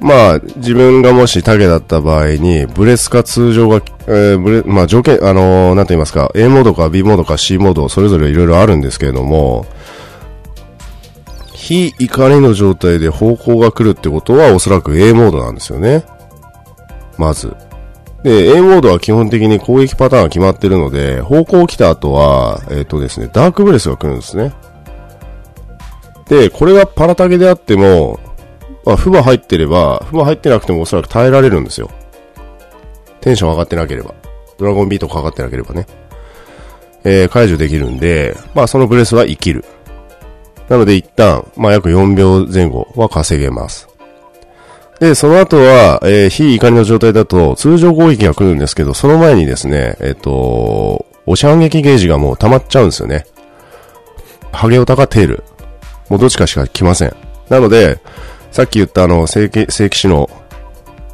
[0.00, 9.66] まあ、自分がもしタゲだった場合に、ブレスか通常が、えー、ブレ、まあ条件、あのー、なんて言いますか、A モードか B モードか C モード、それぞれいろいろあるんですけれども、
[11.52, 16.04] 非怒りの状態で方向が来るってことはおそらく A モードなんですよね。
[17.20, 17.54] まず。
[18.22, 24.52] で、A モードは基本的に攻撃パターンが決まってるので、方向来た後は、えっ、ー、とですね、ダークブレスが来るんですね。
[26.28, 28.20] で、これがパラタゲであっても、
[28.84, 31.90] まあ、フバ入ってれば、フバ入ってなくてもおそらく耐えられるんですよ。
[33.20, 34.14] テンション上がってなければ。
[34.58, 35.86] ドラゴンビートかかってなければね。
[37.04, 39.64] えー、解除できるんで、まあそのブレスは生きる。
[40.68, 43.89] なので一旦、まあ、約4秒前後は稼げます。
[45.00, 53.24] で、その後は、えー、非怒りの状態だと、通常攻撃が来るんですけど、その前にですね、えっ、ー、と、押し反撃ゲージがもう溜まっちゃうんですよね。
[54.52, 55.44] ハゲオタかテール。
[56.10, 57.16] もうどっちかしか来ません。
[57.48, 57.98] なので、
[58.50, 60.28] さっき言ったあの、正規、正規士の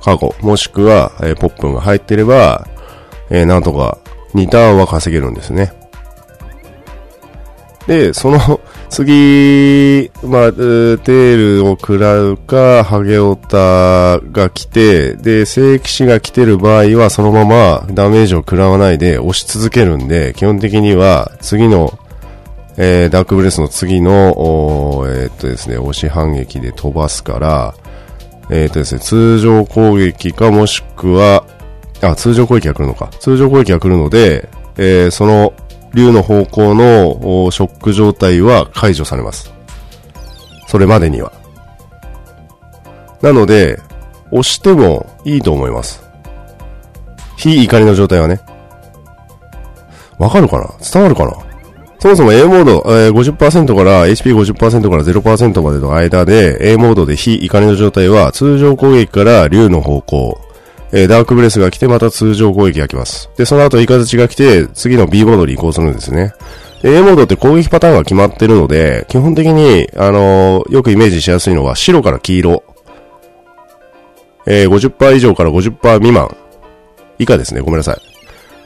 [0.02, 2.66] カゴ、もしくは、えー、ポップンが入ってれば、
[3.30, 3.98] えー、なんとか
[4.34, 5.72] 2ターンは稼げるんですね。
[7.86, 21.96] で、その次、まあ、テールを食らうか、ハゲオタが来て、で、聖騎士が来てる場合は、そのままダメージを食らわないで押し続けるんで、基本的には次の、
[22.76, 24.12] えー、ダークブレスの次の、
[25.08, 27.74] えー、っとですね、押し反撃で飛ばすから、
[28.50, 31.44] えー、っとですね、通常攻撃かもしくは、
[32.02, 33.10] あ、通常攻撃が来るのか。
[33.20, 35.52] 通常攻撃が来るので、えー、その
[35.96, 39.52] 竜の方向のショック状態は解除されます。
[40.68, 41.32] それまでには。
[43.22, 43.80] なので、
[44.30, 46.04] 押してもいいと思います。
[47.38, 48.40] 非怒りの状態はね。
[50.18, 50.68] わかるかな？
[50.92, 51.32] 伝わるかな？
[51.98, 60.38] そもそも A モード、えー、50%から HP50% から0%までの間で A モードで非怒りの状態は通常攻撃から竜の方向、
[60.92, 63.28] えー、ダークブレスが来てまた通常攻撃が来ます。
[63.36, 66.32] で、その後イカズチが来て、次の B モードに移行するんですね。
[66.82, 72.62] で、A モードって攻撃パターンが決まってるので、基本的に、あのー、よくイメージしやすいのは白から黄色。
[74.46, 76.36] えー、50%以上から50%未満。
[77.18, 77.60] 以下ですね。
[77.60, 78.16] ごめんなさい。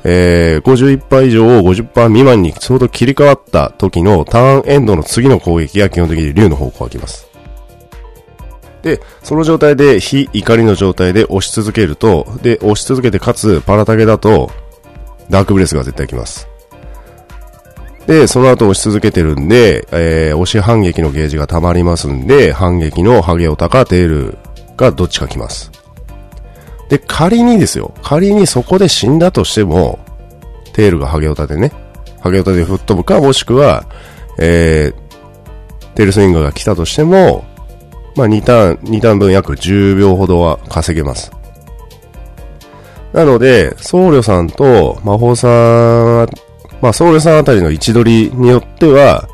[0.05, 7.30] えー、51%以上を50%未満にちょうど切り替わった時のターンエンドの次の攻撃が基本的に竜の方向が来ます。
[8.83, 14.51] で、その状態で非怒りの状態で押し続けると、で、押し続けてかつパラタゲだと、
[15.29, 16.49] ダークブレスが絶対来ます。
[18.07, 24.39] で、その後押し続けてるんで、えー、押し反撃のゲージが溜まりますんで、反撃のハゲオタかテール
[24.77, 25.71] がどっちか来ます。
[26.89, 30.01] で、仮にですよ、仮にそこで死んだとしても、
[30.73, 31.73] テールがハゲオタでね、
[32.21, 33.85] ハゲオタで吹っ飛ぶか、もしくは、
[34.39, 37.45] えー、テールスイングが来たとしても、
[38.17, 41.31] まあ、2ターン、2ターン分約10秒ほどは稼げます。
[43.13, 46.29] なので、僧侶さんと魔法さん、
[46.81, 49.29] まあ、僧侶さんあたりの位置取りによっては、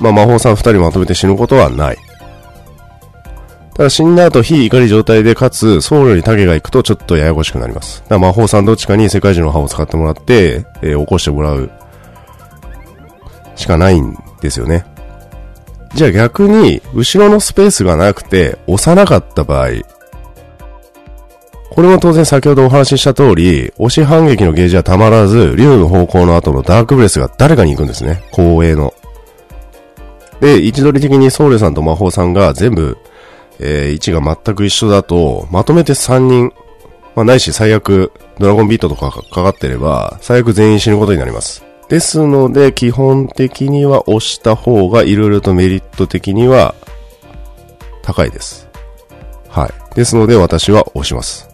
[0.00, 1.98] まあ、魔法さん2人まとめて死ぬことはない。
[3.74, 8.00] ただ死んだ後非怒り状態で、かつ僧侶にタゲが行くとちょっとややこしくなります。
[8.02, 11.70] だから魔法さんどっちかに世界中の歯を使ってもらって、えー、起こしてもらう
[13.54, 14.86] しかないんですよね。
[15.94, 19.68] じゃあ逆に、後ろのスペースがなくて、押さなかった場合、
[21.76, 28.22] これも当然先ほどお話しした通り、押し反撃のゲージはたまらず、竜の方向の後のダークブレスが誰かに行くんですね。
[28.32, 28.94] 後衛の。
[30.40, 32.96] で、位置取り的にソウレさんと魔法さんが全部、
[33.58, 36.52] えー、位置が全く一緒だと、まとめて3人、
[37.14, 41.62] まあ、ないし最悪、ドラゴンビートとかかかってれば、最悪全員死ぬことになります。
[41.88, 46.74] ですので、基本的には押した方がいろいろとメリット的には
[48.02, 48.68] 高いです。
[49.48, 49.94] はい。
[49.94, 51.48] ですので私は押します。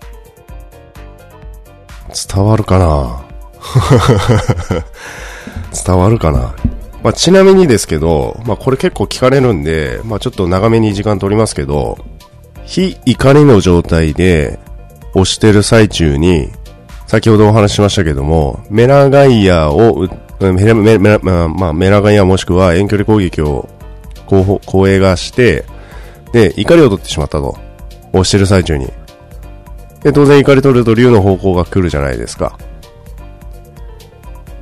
[2.29, 3.25] 伝わるかな？
[5.87, 6.55] 伝わるかな？
[7.03, 11.99] まあ、ちなみにですけど、まあ、これ結構聞かれるんで、まあ、ちょっと長めに時間取りますけど、
[12.65, 14.59] 非怒りの状態で
[15.15, 16.51] 押してる最中に
[17.07, 20.09] 先ほどお話ししましたけども、メラガイアを打っ、
[20.51, 23.69] メラメラまあ、メラガイアもしくは遠距離攻撃を
[24.27, 25.65] 後衛がして、
[26.33, 27.57] で、怒りを取ってしまったと。
[28.13, 28.87] 押してる最中に。
[30.03, 32.59] で、当然怒り取ると竜の方向が来るじゃないですか。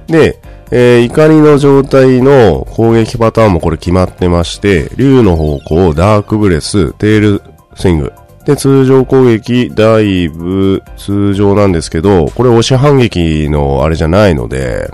[0.07, 0.39] で、
[0.73, 7.43] えー、怒りの状態の攻撃パターンもこれ決まってまして、竜の方向、ダークブレス、テール
[7.75, 8.13] スイング。
[8.45, 14.91] で、通常攻撃、ダイブ、通常なんですけど、これ押し反撃のあれじゃないので、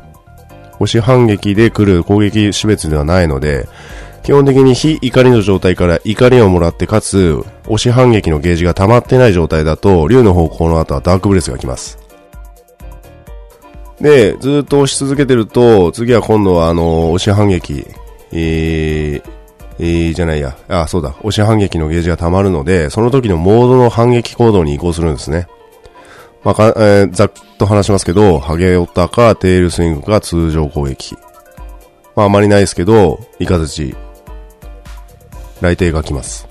[0.79, 3.68] 押し反撃で来る攻撃種別ではないので、
[4.22, 11.99] 基本的に非怒りの状態から怒りをもらって、かつ、押し反撃のゲージが溜まってない状態だと、竜の方向の後はダークブレスが来ます。
[14.01, 17.87] で、ずっと押し続けてると、次は今度はあの、押し反撃、
[18.33, 19.37] えー、
[19.79, 20.57] えー、じゃないや。
[20.68, 21.14] あ、そうだ。
[21.20, 25.47] 押し反撃のゲージが溜まるので、その時のモードの反撃行動に移行するんですね。
[26.47, 31.16] まあ、か、えー、ざっと話しますけど、ハゲオタか、テールスイングか、通常攻撃。
[32.14, 33.97] まあ、あまりないですけど、イカズチ、
[35.61, 36.47] 来帝が来ます。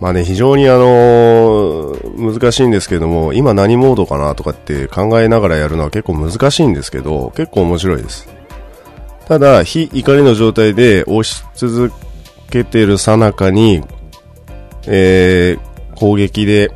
[0.00, 8.26] まあね、非常にあのー、難しいんですけども、今何モードかなとかって考えながらやるのは結構難しいんですけど、結構面白いです。
[9.28, 11.92] ただ、非怒りの状態で押し続
[12.48, 13.82] けてるさなかに、
[14.86, 16.72] えー、攻撃で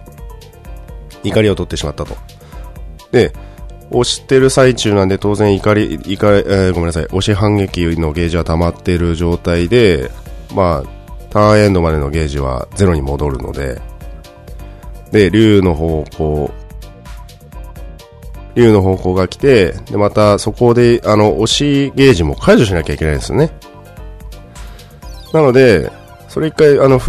[1.28, 2.16] 怒りを取ってしまったと。
[3.12, 3.32] で、
[3.90, 10.10] 押してる最中なんで当然怒り、怒り、えー、ごめんなさい、押し反撃のゲージは溜まってる状態で、
[10.54, 10.96] まあ、
[11.30, 13.80] ターンエンドまでのゲージはゼロに戻るので、
[15.12, 16.50] で、竜の方向、
[18.54, 23.50] 竜の方向が来て、で、またそこで、あの、押しゲージも解除しなきゃいけないんですよね。
[25.32, 25.92] なので、
[26.28, 27.00] それ一回、あの、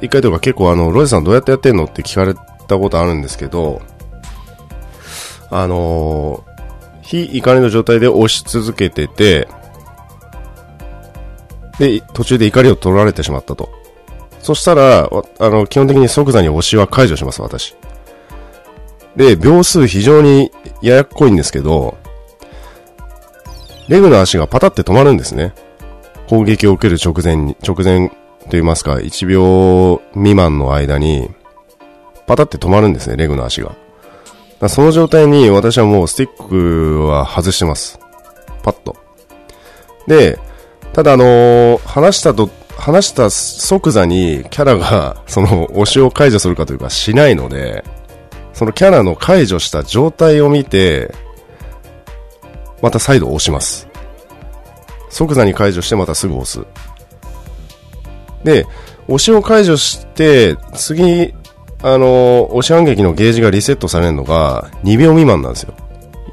[0.00, 2.34] 一回とか結構あの、ロジさんどうやってやってんのって聞かれ
[2.64, 3.82] ったことあるんですけど、
[5.50, 9.48] あのー、非怒りの状態で押し続けてて、
[11.78, 13.70] で、途中で怒りを取られてしまったと。
[14.40, 15.08] そしたら、
[15.38, 17.74] あの、基本的に即座に押しは解除します、私。
[19.16, 20.50] で、秒数非常に
[20.82, 21.96] ややっこいんですけど、
[23.88, 25.54] レグの足がパタって止まるんですね。
[26.28, 28.14] 攻撃を受ける直前に、直前と
[28.52, 31.30] 言いますか、1秒未満の間に、
[32.26, 33.74] パタって止まるんですね、レグの足が。
[34.68, 37.98] その状態に私はもうスティックは外してます。
[38.62, 38.96] パッと。
[40.06, 40.38] で、
[40.92, 47.84] ただあのー、話したと、話した即座にキャラがその推しを解除するかというかしないので、
[48.52, 51.14] そのキャラの解除した状態を見て、
[52.80, 53.88] また再度押します。
[55.10, 56.64] 即座に解除してまたすぐ押す。
[58.44, 58.66] で、
[59.08, 61.34] 押しを解除して、次、
[61.82, 65.74] あの、押し反撃のゲージがリセットされるのが2秒未満なんですよ。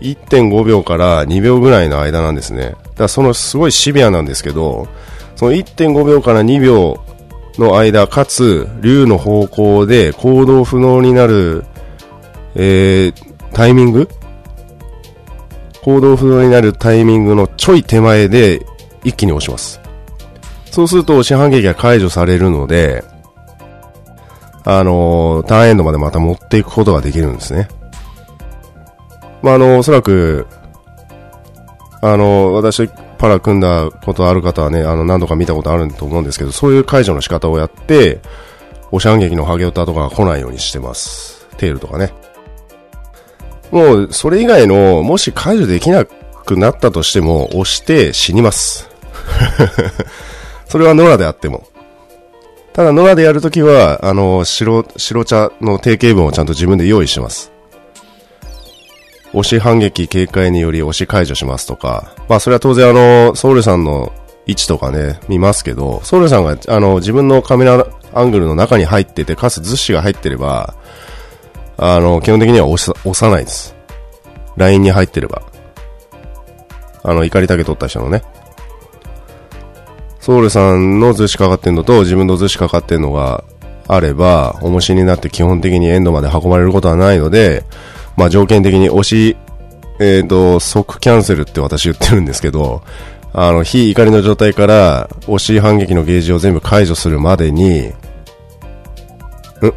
[0.01, 2.71] 1.5秒から2秒ぐらいの間なんですね。
[2.71, 4.87] だからそのすごいシビアなんですけど、
[5.35, 7.03] その1.5秒から2秒
[7.57, 11.65] の間、かつ、竜の方向で行動不能になる、
[12.55, 13.13] えー、
[13.53, 14.07] タイミング？
[15.83, 18.65] 行動不能になるタイミングのちょい手前で
[19.03, 19.81] 一気に押します。
[20.71, 23.03] そうすると、押し反撃が解除されるので、
[24.63, 27.67] あの、ターンエンドまでまた持っていくことができるんですね。
[29.41, 30.47] まあ、あの、おそらく、
[32.01, 32.87] あの、私、
[33.17, 38.19] パラ組んだことある方はね、あの、何度か見たことあると思うんですけど、そういう解除の仕方をやって、
[38.91, 41.47] 押し反撃のハゲオタとかが来ないようにしてます。
[41.57, 42.13] テールとかね。
[43.71, 48.89] もう、それ以外の、もし解除できなくなったとしても、押して死にます。
[50.67, 51.67] それはノラであっても。
[52.73, 57.51] ただ、ノラでやるときは、あの、白、白茶の定型文をちゃんと自分で用意します。
[59.33, 64.11] 押し反撃警戒により押し解除しますとか、まあそれは当然あの、ソウルさんの
[64.45, 70.75] 位置とかね、見ますけど、ソウルさんがあの、自分のカメラアングルの中に入ってて、かつ図紙が入ってれば、
[71.77, 73.75] あの、基本的には押さ押さないです。
[74.57, 75.41] ラインに入ってれば。
[77.03, 78.21] あの、怒り竹取った人のね。
[80.21, 83.43] ソウルさんの図紙かかってんのと自分の図紙かかってんのが
[83.87, 87.65] あれば、重しになって基本的にエンドまで運ばれることはないので、
[88.15, 89.35] まあ条件的に押し、
[89.99, 92.83] えっ、ー、と、即キャンセルって私言ってるんですけど、
[93.33, 97.91] あの、非怒りの状態から押し反撃のゲージを全部解除するまでに、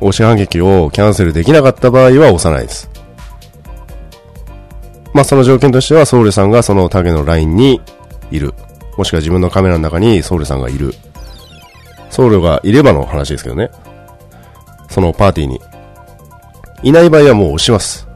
[0.00, 2.90] 押し反撃をキャンセルできなかった場合は押さないです。
[5.14, 7.80] まあその条件としてはソウルさんがそのタゲのラインに
[8.30, 8.52] いる。
[8.96, 10.94] もしくは自分のカメラの中にソウルさんがいる。
[12.10, 13.70] ソウルがいればの話ですけどね。
[14.88, 15.60] そのパーティーに。
[16.82, 18.06] いない場合はもう押します。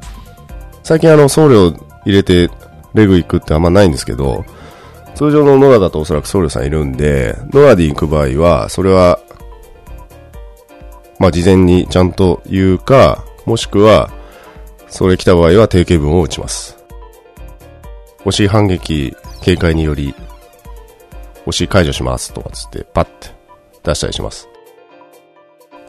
[0.84, 1.70] 最近あの、送料
[2.04, 2.48] 入れて
[2.94, 4.44] レグ行くってあんまないんですけど、
[5.14, 9.18] 通常のノラだとおそらく僧侶さんいるんで、ノラで行く場合は、それは、
[11.18, 14.10] まあ、事前にちゃんと言うか、もしくは、
[14.88, 16.78] それ来た場合は定型文を打ちます。
[18.20, 20.14] 押し反撃警戒により
[21.48, 23.30] 押し解除しますとかつって、パッて
[23.82, 24.48] 出したりします。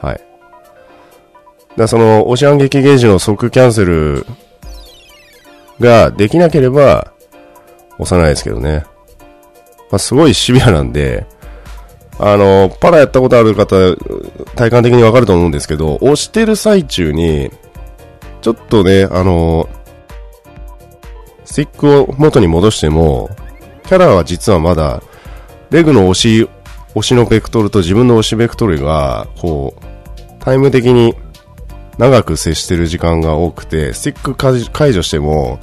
[0.01, 0.21] はい。
[1.75, 4.25] だその、押し反撃ゲージの即キャンセル
[5.79, 7.11] ができなければ、
[7.97, 8.85] 押さないですけどね。
[9.91, 11.25] まあ、すごいシビアなんで、
[12.17, 13.75] あの、パラやったことある方、
[14.55, 17.51] 体感的にわかると思うんですけど、押してる最中に、
[18.41, 19.67] ちょっとね、あの、
[21.43, 23.29] スティックを元に戻しても、
[23.85, 25.01] キャラは実はまだ
[25.71, 26.49] レグの押し、
[26.95, 29.83] 押しのベクトルと自分の押しベクトルが、こう、
[30.39, 31.13] タイム的に
[31.97, 35.59] 長く接してる時間が多くて、スティック解除しても、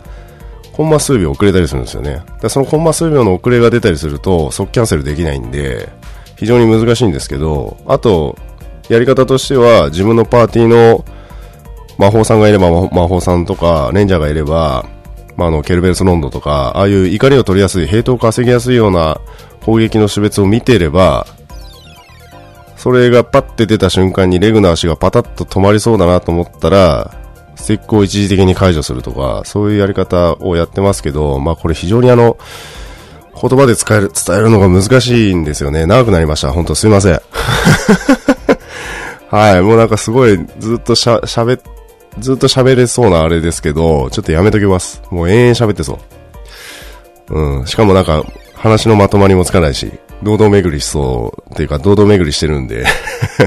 [0.72, 2.22] コンマ数秒遅れたりするんですよね。
[2.42, 5.88] でそのコンマ数秒の遅れが出たりすると、即キャンセルできないんで、
[6.36, 8.36] 非常に難しいんですけど、あと、
[8.88, 11.04] やり方としては、自分のパーティーの
[11.98, 14.86] 魔法さんがいれば魔法さんとか、レンジャーがいれば、
[15.36, 19.20] まあ、あの、ケルベルスロンドとか、ああいう怒りを取りやすい、ヘイトを稼ぎやすいような
[19.66, 21.26] 攻撃の種別を見てれば、
[22.76, 27.12] それがパッて出た瞬間にレグの足がパタッと止まりそうだなと思ったら、
[27.56, 32.38] スティックを一時的に解除するとか、そういうやり方をやってますけど、まあこれ非常にあの、
[33.34, 35.84] 言葉で伝える、伝えるのが難しいんですよね。
[35.84, 36.52] 長くなりました。
[36.52, 37.20] 本当すいません。
[39.28, 41.60] はい、もうなんかすごいずっとしゃ、喋、
[42.20, 45.02] ずっと喋れそうなあれですけど、ちょっとやめときます。
[45.10, 45.98] もう延々喋ってそ
[47.30, 47.34] う。
[47.34, 48.24] うん、しかもなんか
[48.66, 49.92] 話のまとまりもつかないし、
[50.22, 52.84] 堂々巡りしそう、っていうか堂々巡りしてるんで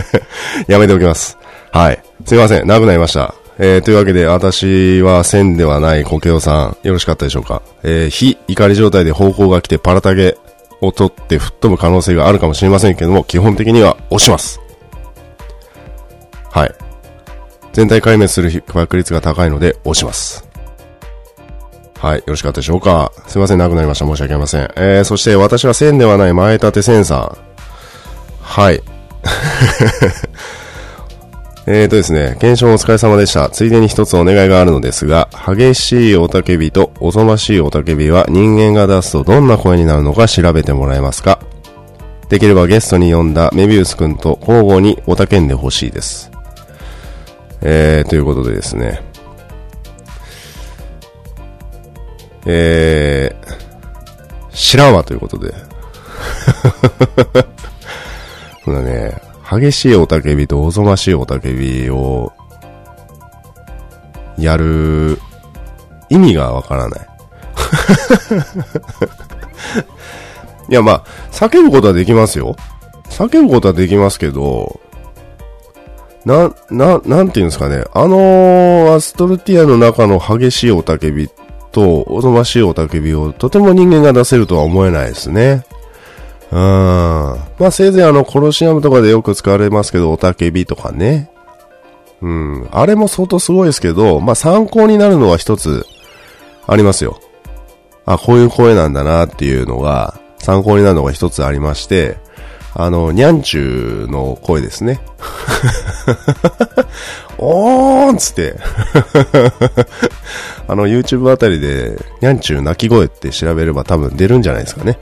[0.67, 1.38] やめておきます。
[1.72, 1.99] はい。
[2.26, 3.34] すいません、長くなりました。
[3.57, 7.61] えー、というわけで、私は線ではないコケオさん、よろしかったでしょうか。
[7.84, 10.38] えー、非怒り状態で方向が来てパラタゲ
[10.80, 14.61] を取って吹っ飛ぶ可能性があるかもしれませんけども、基本的には押します。
[16.51, 16.74] はい。
[17.74, 20.49] 全体壊滅する確率が高いので押します。
[22.00, 22.20] はい。
[22.20, 24.06] よろしかったでしょうかすいません、なくなりました。
[24.06, 24.72] 申し訳ありません。
[24.78, 27.38] えー、そして私は線ではない前立て線さん。
[28.41, 28.82] はい。
[31.68, 33.50] えーとですね、検証お疲れ様でした。
[33.50, 41.39] ついでに一つお願いがあるのですが、激しいおたけびとおぞましいおたけびは人間が出すとどんな声になるのか調べてもらえますか
[42.30, 46.32] できればゲストに呼んだメビウス君と交互におたけんでほしいです。
[47.62, 49.09] えー、ということでですね。
[52.46, 55.54] えー、知らんわということで。
[58.66, 59.20] そうだね、
[59.50, 62.32] 激しいおたけびとおぞましいおたけびを、
[64.38, 65.20] やる、
[66.10, 67.00] 意味がわからない。
[70.70, 72.56] いや、まあ、叫ぶことはできますよ。
[73.10, 74.80] 叫ぶことはできますけど、
[76.26, 77.84] な、な、なんていうんですかね。
[77.94, 81.30] あのー、アストルティアの中の激しいおたけび
[81.80, 85.63] と、おぞましいおたけびをとても人間が出せるとは思えないですね。
[86.51, 86.57] うん。
[86.57, 91.32] まあせいぜいあの、コロシアムとかでよく使われますけど、おたけびとかね。
[92.21, 92.67] うん。
[92.71, 95.86] あれも相当すごいですけど、まあ参考になるのは一つ
[96.67, 97.19] ありますよ。
[98.05, 102.17] あ、こういう声なんだなっていうのが、参考になるのが一つありまして、
[102.74, 104.99] あの、にゃんちゅうの声ですね。
[107.38, 108.55] おーんつって。
[110.67, 114.99] あの、YouTube あたりで、にゃんちゅう鳴き声って調べれば多分出るんじゃないですかね。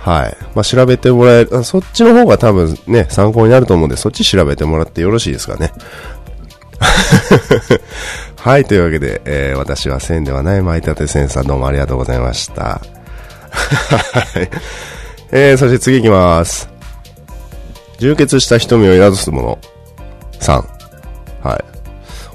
[0.00, 0.36] はい。
[0.54, 5.72] まあ、調べてもらえる、そっちの方が多分ね、参考になると思うんで、そっち調べてもらってよろしいですかね。
[8.36, 12.62] はい、というわけで、えー、私は線ではない舞立線さんどうもありがとうございました。
[12.62, 12.80] は
[14.40, 14.50] い。
[15.30, 16.79] えー、そして次行きます。
[18.00, 19.58] 充血した瞳を宿すもの。
[20.40, 20.64] 3。
[21.42, 21.64] はい。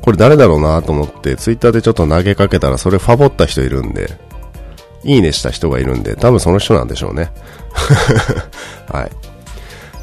[0.01, 4.17] これ誰だろうなと思って、ツイッターでちょっと投げかけたら、それファボった人いるんで、
[5.03, 7.31] いいねした人がいるんで、多分その人なんでしょうね。
[8.87, 9.11] はい。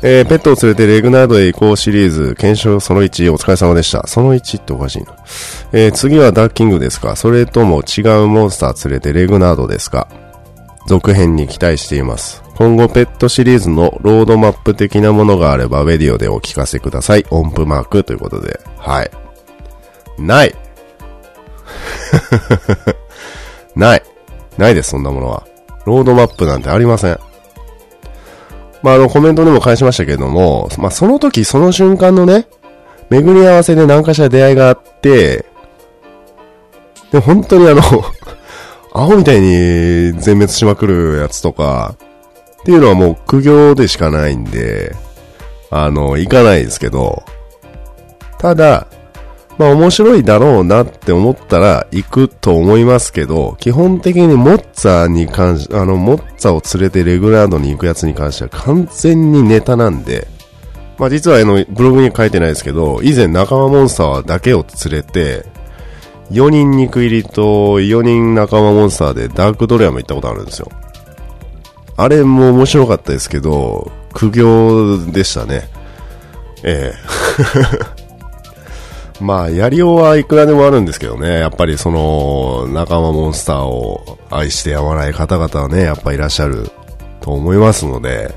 [0.05, 4.05] えー、ペットを連れてレグナードへ行こうシリーズ、検証その1、お疲れ様でした。
[4.09, 5.15] その1っておかしいな。
[5.73, 10.09] えー、次はダッキングですかそれとも違うモンスター連れてレグナードですか
[10.89, 12.43] 続編に期待しています。
[12.63, 17.27] 今後ペットシリーズのロードマップ的なものがあれば、ウェディオでお聞かせください。
[17.29, 18.61] 音符マークということで。
[18.77, 19.11] はい。
[20.17, 20.55] ない
[23.75, 24.03] ない。
[24.59, 25.43] ないです、そんなものは。
[25.87, 27.19] ロードマップなんてありません。
[28.81, 32.47] まあ、あの、コメントでも返しましたけれども、まあ、その時、その瞬間のね、
[33.11, 35.47] 巡り合わせで何かしら出会いがあって、
[37.11, 37.81] で、本当にあの
[38.95, 41.97] アホみたいに全滅しまくるやつとか、
[42.63, 44.95] っていうのはもう苦行でしかないんで、
[45.71, 47.25] あの、行かないですけど、
[48.39, 48.87] ただ、
[49.59, 60.29] まあ面白いだろうなって思ったら行くと思いますけど、基本的にモッツァに関し、あの、モッツァを連れてレグラードに行くやつに関しては完全にネタなんで、
[60.99, 65.47] まあ実はあの、ブログに書いてないですけど、以前仲間モンスターだけを連れて、
[66.31, 70.71] 4人肉入りと4人仲間モンスターでダークドレアも行ったことあるんですよ。
[72.03, 75.69] あれも面白かったですけど、苦行でしたね。
[76.65, 76.95] ええ。
[79.23, 86.73] まあ、やりようはいくらでもあるんですけどね、やっぱりその、仲間モンスターを愛してやまない方々はね、やっぱいらっしゃる
[87.21, 88.35] と思いますので、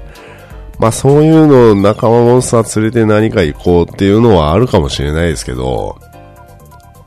[0.77, 5.97] まあそういうのを仲間モンスター連れて何か行こうっていうのはあるかもしれないですけど、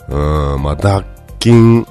[0.09, 1.05] うん、まあ脱
[1.39, 1.87] 菌、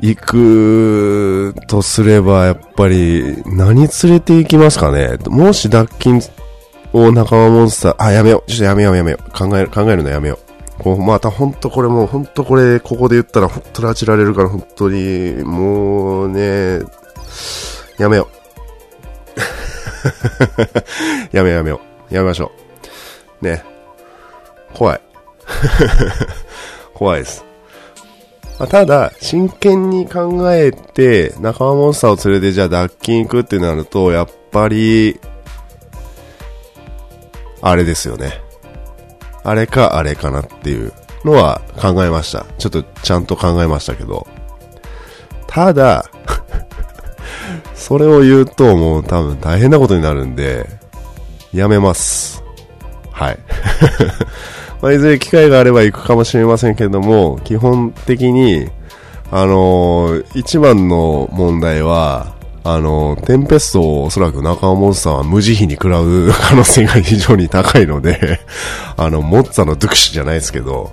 [0.00, 5.18] 行くとすれば、やっぱり、何連れて行きますかね？
[5.26, 6.20] もし脱菌
[6.92, 8.50] を仲間モンスター、あ、やめよう。
[8.50, 9.30] ちょっとやめようやめよう。
[9.30, 10.38] 考える、考えるのやめよ
[10.78, 10.82] う。
[10.82, 16.80] こうまた本当これもう本当これ、ここで言ったら本当にあちられるから本当に、もうね、
[17.98, 18.28] やめよ
[21.30, 21.36] う。
[21.36, 21.80] やめようやめよ
[22.10, 22.14] う。
[22.14, 22.50] やめましょ
[23.42, 23.44] う。
[23.44, 23.62] ね。
[24.72, 25.00] 怖い。
[26.94, 27.49] 怖いです。
[28.60, 35.18] まあ、ただ、真剣に考えて、仲間モンスターを連れてじゃあ脱菌行くってなると、やっぱり、
[37.62, 38.42] あれですよね。
[39.44, 40.92] あれかあれかなっていう
[41.24, 42.44] のは考えました。
[42.58, 44.26] ちょっとちゃんと考えましたけど。
[45.46, 46.10] ただ
[47.74, 50.66] それを言うともう多分大変なことになるんで、
[51.54, 52.42] やめます。
[53.10, 53.38] はい。
[54.82, 58.68] まあ、いずれ機会があれば行くかもしれませんけども、基本的に、
[59.30, 68.40] あのー、一番の問題は、あのー、テンペストをおそらく中尾モンスターは無慈悲に食らう可能性が非常に高いので
[68.96, 70.92] あの、モッツァのドゥクシじゃないですけど、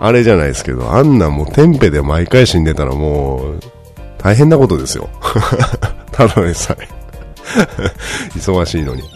[0.00, 3.60] あれじゃないですけど、あんなもうテンペで毎回死んでたらもう、
[4.18, 5.08] 大変なことですよ。
[6.10, 6.88] ただでさえ
[8.36, 9.13] 忙しいのに。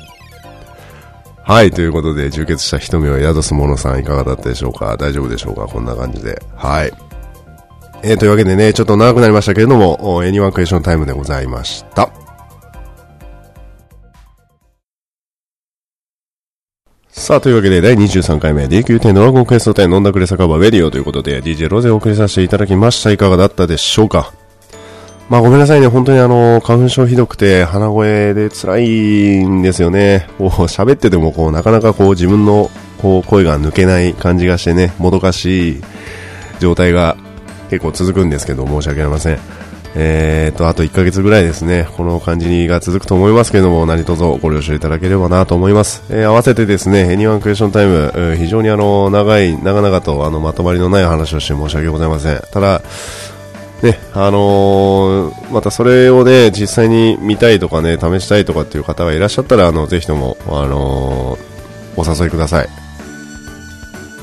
[1.48, 4.98] はい、ということで、充血した瞳を宿す者さんいかがだったでしょうか？
[4.98, 5.66] 大丈夫でしょうか？
[5.66, 6.42] こんな感じで。
[6.54, 6.92] はい。
[8.02, 12.10] えー、というわけでね、ちょっと長くなりましたけれども、 anyone question time でございました。
[17.08, 23.10] さあ、というわけで、第23回目、DQ10 ドラゴンクエスト10飲んだくれ酒場ウェディオということで、DJ ロゼをお送りさせていただきました。
[23.10, 24.34] いかがだったでしょうか？
[25.28, 30.26] まあごめんなさいね、本当にあの、花粉症ひどくて、鼻声で辛いんですよね。
[30.38, 32.70] こう、喋っててもこう、なかなかこう、自分の
[33.02, 35.82] こう、声が抜けない感じがしてね、もどかしい
[36.60, 37.18] 状態が
[37.68, 39.38] 結構続くんですけど、申し訳ありません。
[39.94, 46.04] えーと、あと1ヶ月ぐらいですね、この感じが続くと思いますけども、何卒ご了承いただければなと思います。
[46.08, 52.40] えー、合わせてですね、ニワンクエスションタイム、えー、非常にあの、長い、長々とあの、まとまりのない話をして申し訳ございません。
[52.52, 52.80] ただ、
[53.82, 62.68] ね、あのー、またそれをね、実際に見たいとかね、試したいとかっていう方がいらっしゃったら、あの、ぜひとも、あのー、お誘いください。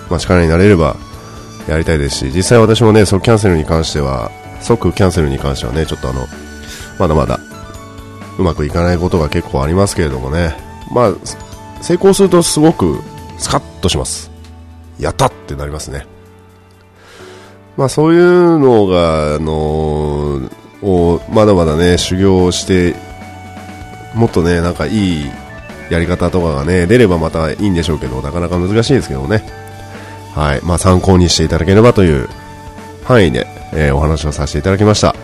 [0.09, 0.97] まあ、力になれれば、
[1.67, 4.29] やりたいですし、実際私もね、そのキャンセルに関しては、
[4.61, 6.27] 即キャンセルに関してはね、ちょっとあの、
[6.99, 7.39] まだまだ、
[8.37, 10.55] うまくいかないことが結構ありますけれどもね、
[10.91, 11.13] まあ、
[11.81, 12.99] 成功するとすごく、
[13.37, 14.31] スカッとします。
[14.99, 16.05] やったってなりますね。
[17.77, 20.49] まあそういうのが、あの
[20.81, 22.95] をまだまだね、修行して、
[24.13, 25.25] もっとね、なんかいい
[25.89, 29.43] やり方とかがね、出ればまたいいんでしょうけど、なかなか難しいですけどね。
[30.33, 30.61] はい。
[30.63, 32.29] まあ参考にしていただければという
[33.03, 35.15] 範囲で、えー、お話をさせていただきました。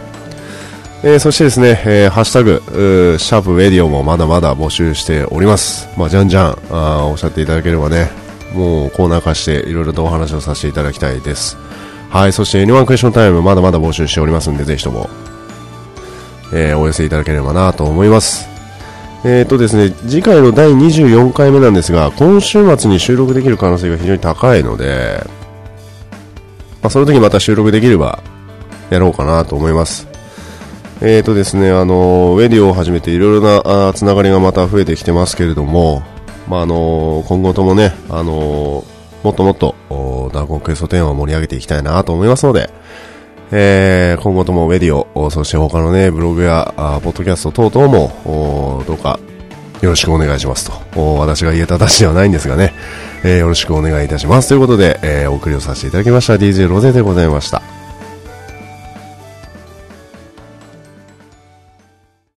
[1.03, 5.87] えー、そしてですね、えー、ハッシュタグ、シャープウェディオもまだまだ募集しております。
[5.97, 8.11] まあ、じゃんじゃん、あおっしゃっていただければね、
[8.53, 11.57] もうコーナー化していろいろとお話をさせていただきたいです。
[12.11, 15.09] はい、そして N1 クエスチョンタイムまだまだ募集しておりますんで、ぜひとも、
[16.53, 18.49] えー、お寄せいただければなと思います。
[19.23, 25.23] えーとですね、次回の第24回目なんですが、今週末に収録できる可能性が非常に高いので、
[26.81, 28.21] まあ、その時また収録できれば、
[28.89, 30.05] やろうかなと思います。
[30.99, 36.03] えーとですね、あの、ウェディオを始めていろいろなつながりがまた増えてきてますけれども、
[36.49, 38.83] まあ、あの、今後ともね、あの、
[39.23, 39.75] もっともっと、
[40.33, 42.69] ダーゴンクエスト10を盛り上げていきたいなと思いますので、
[43.51, 49.19] えー、今後ともウェディオ、そして他のね、ブログや、ポッドキャスト等々も、どうか、
[49.81, 51.17] よろしくお願いしますと。
[51.17, 52.73] 私が言えた達ではないんですがね、
[53.23, 54.49] えー、よろしくお願いいたします。
[54.49, 57.80] ということで、えー、お送りをさせていただきました DJ ロゼでございました。